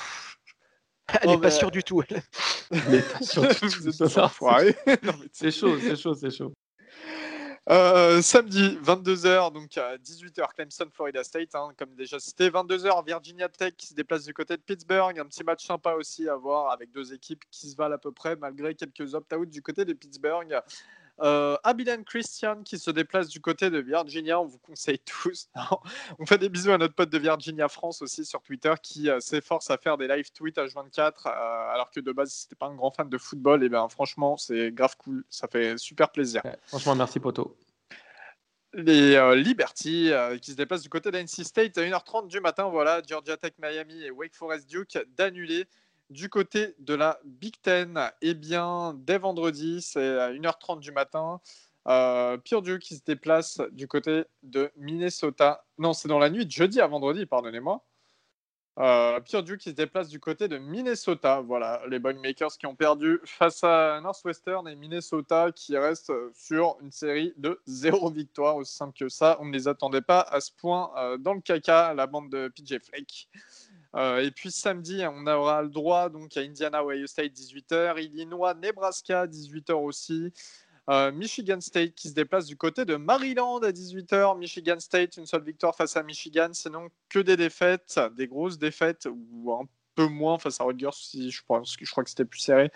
[1.23, 2.03] Elle n'est pas sûre du tout.
[2.09, 2.23] Elle.
[2.89, 3.69] n'est pas sûre du tout.
[5.33, 6.53] C'est chaud, c'est chaud, c'est chaud.
[7.71, 12.51] Euh, samedi, 22h, donc à 18h, Clemson, Florida State, hein, comme déjà cité.
[12.51, 15.17] 22h, Virginia Tech qui se déplace du côté de Pittsburgh.
[15.21, 18.11] Un petit match sympa aussi à voir avec deux équipes qui se valent à peu
[18.11, 20.61] près, malgré quelques opt-out du côté de Pittsburgh.
[21.23, 25.49] Euh, Abilene Christian qui se déplace du côté de Virginia, on vous conseille tous.
[26.19, 29.21] on fait des bisous à notre pote de Virginia France aussi sur Twitter qui euh,
[29.21, 32.75] s'efforce à faire des live tweets H24 euh, alors que de base c'était pas un
[32.75, 36.43] grand fan de football et bien franchement c'est grave cool, ça fait super plaisir.
[36.69, 37.55] franchement merci Poto.
[38.73, 43.03] Les euh, Liberty qui se déplacent du côté d'NC State à 1h30 du matin, voilà,
[43.07, 45.67] Georgia Tech Miami et Wake Forest Duke d'annuler
[46.11, 51.41] du côté de la Big Ten, eh bien, dès vendredi, c'est à 1h30 du matin,
[51.89, 55.65] euh, Purdue qui se déplace du côté de Minnesota.
[55.79, 57.85] Non, c'est dans la nuit jeudi à vendredi, pardonnez-moi.
[58.79, 61.41] Euh, Purdue qui se déplace du côté de Minnesota.
[61.41, 66.91] Voilà, les Boinkmakers qui ont perdu face à Northwestern et Minnesota qui restent sur une
[66.91, 69.37] série de zéro victoire, aussi simple que ça.
[69.41, 72.49] On ne les attendait pas à ce point euh, dans le caca, la bande de
[72.49, 73.29] PJ Flake.
[73.97, 78.55] Euh, et puis samedi, on aura le droit donc à Indiana, Ohio State 18h, Illinois,
[78.55, 80.33] Nebraska 18h aussi.
[80.89, 84.39] Euh, Michigan State qui se déplace du côté de Maryland à 18h.
[84.39, 89.07] Michigan State, une seule victoire face à Michigan, sinon que des défaites, des grosses défaites
[89.11, 92.71] ou un peu moins face à Rutgers, si je, crois que c'était plus serré.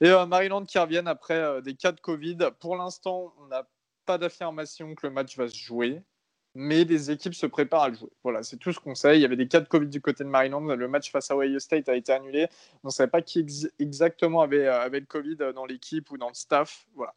[0.00, 2.38] Et euh, Maryland qui reviennent après des cas de Covid.
[2.60, 3.66] Pour l'instant, on n'a
[4.06, 6.02] pas d'affirmation que le match va se jouer
[6.54, 8.10] mais les équipes se préparent à le jouer.
[8.22, 9.16] Voilà, c'est tout ce qu'on sait.
[9.16, 10.60] Il y avait des cas de Covid du côté de Maryland.
[10.60, 12.48] Le match face à Ohio State a été annulé.
[12.82, 13.46] On ne savait pas qui
[13.78, 16.86] exactement avait, euh, avait, le Covid dans l'équipe ou dans le staff.
[16.94, 17.14] Voilà.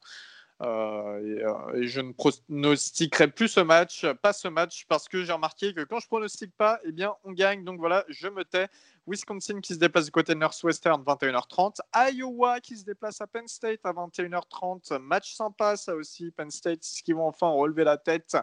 [0.61, 5.33] Euh, euh, et, je ne pronostiquerai plus ce match, pas ce match, parce que j'ai
[5.33, 7.63] remarqué que quand je pronostique pas, eh bien, on gagne.
[7.63, 8.67] Donc voilà, je me tais.
[9.05, 11.79] Wisconsin qui se déplace du côté de Northwestern, 21h30.
[12.13, 14.97] Iowa qui se déplace à Penn State à 21h30.
[14.99, 16.31] Match sympa, ça aussi.
[16.31, 18.41] Penn State, qui vont enfin relever la tête euh,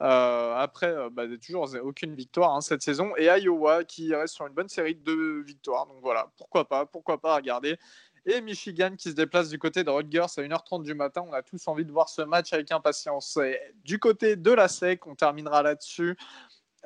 [0.00, 3.12] après, euh, bah, toujours aucune victoire hein, cette saison.
[3.16, 5.86] Et Iowa qui reste sur une bonne série de victoires.
[5.86, 7.78] Donc voilà, pourquoi pas, pourquoi pas regarder.
[8.26, 11.24] Et Michigan qui se déplace du côté de Rutgers à 1h30 du matin.
[11.26, 13.38] On a tous envie de voir ce match avec impatience.
[13.84, 16.16] du côté de la SEC, on terminera là-dessus.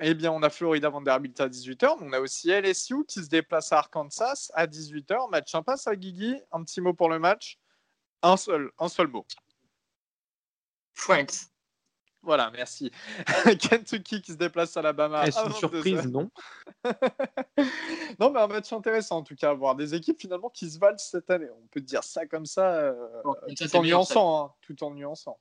[0.01, 1.97] eh bien, on a Florida Vanderbilt à 18h.
[2.01, 5.31] On a aussi LSU qui se déplace à Arkansas à 18h.
[5.31, 6.41] Match sympa, ça, Guigui?
[6.53, 7.59] Un petit mot pour le match?
[8.23, 9.27] Un seul, un seul mot.
[10.95, 11.51] Franks.
[12.23, 12.91] Voilà, merci.
[13.61, 15.27] Kentucky qui se déplace à Alabama.
[15.27, 16.31] Est-ce une surprise, non?
[18.20, 20.99] Non, mais un match intéressant en tout cas, voir des équipes finalement qui se valent
[20.99, 21.49] cette année.
[21.51, 22.95] On peut dire ça comme ça, euh,
[23.57, 25.39] tout, en nuançant, hein, tout en nuançant.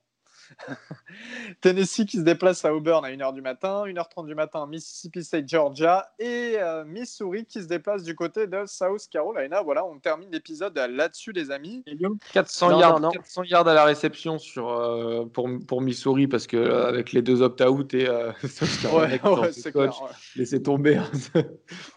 [1.60, 5.48] Tennessee qui se déplace à Auburn à 1h du matin, 1h30 du matin, Mississippi State,
[5.48, 9.62] Georgia et euh, Missouri qui se déplace du côté de South Carolina.
[9.62, 11.84] Voilà, on termine l'épisode là-dessus, les amis.
[12.32, 16.88] 400, yards, 400 yards à la réception sur, euh, pour, pour Missouri parce que euh,
[16.88, 18.06] avec les deux opt-out et
[20.36, 20.96] laissez tomber.
[20.96, 21.10] Hein.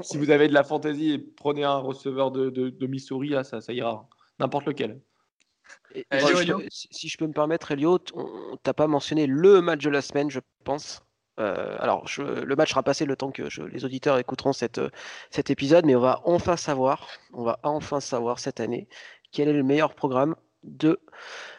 [0.02, 3.74] si vous avez de la fantaisie, prenez un receveur de, de, Missouri, là, ça, ça
[3.74, 4.08] ira.
[4.40, 5.00] N'importe lequel
[6.70, 10.30] si, je peux me permettre, Elliot, on t'a pas mentionné le match de la semaine,
[10.30, 11.04] je pense.
[11.40, 14.82] Euh, alors, le match sera passé le temps que les auditeurs écouteront cette,
[15.30, 18.88] cet épisode, mais on va enfin savoir, on va enfin savoir cette année
[19.32, 21.00] quel est le meilleur programme de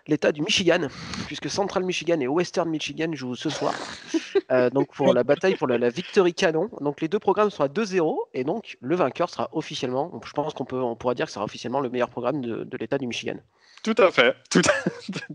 [0.07, 0.89] l'État du Michigan,
[1.27, 3.75] puisque Central Michigan et Western Michigan jouent ce soir.
[4.53, 6.71] Euh, donc pour la bataille pour la, Victory Canon.
[6.81, 10.55] Donc les deux programmes seront à 2-0 et donc le vainqueur sera officiellement, je pense
[10.55, 13.09] qu'on peut, on pourra dire que ce sera officiellement le meilleur programme de l'État du
[13.09, 13.39] Michigan.
[13.87, 14.35] Tout à fait.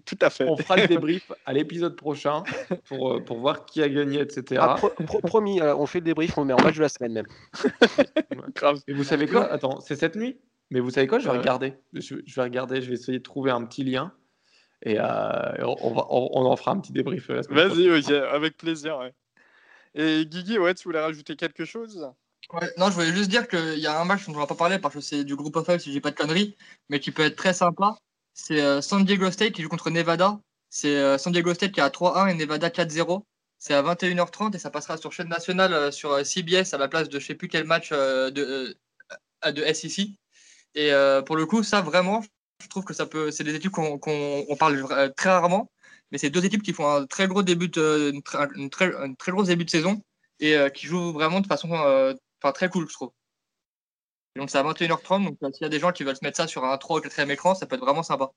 [0.05, 0.43] Tout à, fait.
[0.43, 2.43] On fera le débrief à l'épisode prochain
[2.83, 4.61] pour, euh, pour voir qui a gagné, etc.
[4.61, 4.75] Ah,
[5.23, 7.27] promis, euh, on fait le débrief, on le met en match de la semaine même.
[8.87, 9.49] Et vous savez quoi?
[9.49, 10.37] Attends, c'est cette nuit?
[10.69, 11.19] Mais vous savez quoi?
[11.19, 11.75] Je vais regarder.
[11.93, 14.11] Je, vais regarder, je vais essayer de trouver un petit lien.
[14.83, 15.03] Et euh,
[15.63, 18.99] on, va, on, en fera un petit débrief Vas-y, ok, avec plaisir.
[19.95, 22.05] Et Guigui, ouais, tu voulais rajouter quelque chose?
[22.77, 24.77] Non, je voulais juste dire qu'il y a un match dont on va pas parler
[24.77, 26.57] parce que c'est du groupe of five si j'ai pas de conneries,
[26.89, 27.95] mais qui peut être très sympa
[28.33, 30.39] c'est euh, San Diego State qui joue contre Nevada.
[30.69, 33.23] C'est euh, San Diego State qui à 3-1 et Nevada 4-0.
[33.57, 37.09] C'est à 21h30 et ça passera sur chaîne nationale euh, sur CBS à la place
[37.09, 38.75] de je sais plus quel match de,
[39.73, 40.09] SEC.
[40.75, 40.91] Et
[41.25, 42.21] pour le coup, ça vraiment,
[42.61, 43.31] je trouve que ça peut.
[43.31, 45.69] C'est des équipes qu'on parle très rarement,
[46.11, 48.13] mais c'est deux équipes qui font un très gros début de,
[49.27, 50.01] gros début de saison
[50.39, 52.15] et qui jouent vraiment de façon
[52.53, 53.11] très cool, je trouve.
[54.35, 56.47] Donc c'est à 21h30, donc s'il y a des gens qui veulent se mettre ça
[56.47, 58.31] sur un 3 ou 4 écran, ça peut être vraiment sympa.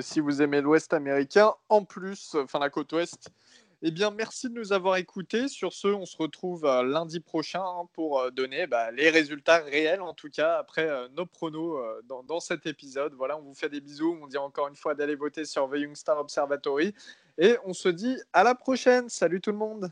[0.00, 3.30] Si vous aimez l'Ouest américain, en plus, enfin la côte Ouest,
[3.82, 5.48] eh bien merci de nous avoir écoutés.
[5.48, 10.00] Sur ce, on se retrouve euh, lundi prochain pour euh, donner bah, les résultats réels,
[10.00, 13.14] en tout cas, après euh, nos pronos dans, cet épisode.
[13.14, 14.18] Voilà, on vous fait des bisous.
[14.22, 16.94] On dit encore une fois d'aller voter sur The Star Observatory.
[17.38, 19.08] Et on se dit à la prochaine.
[19.08, 19.90] Salut tout le monde.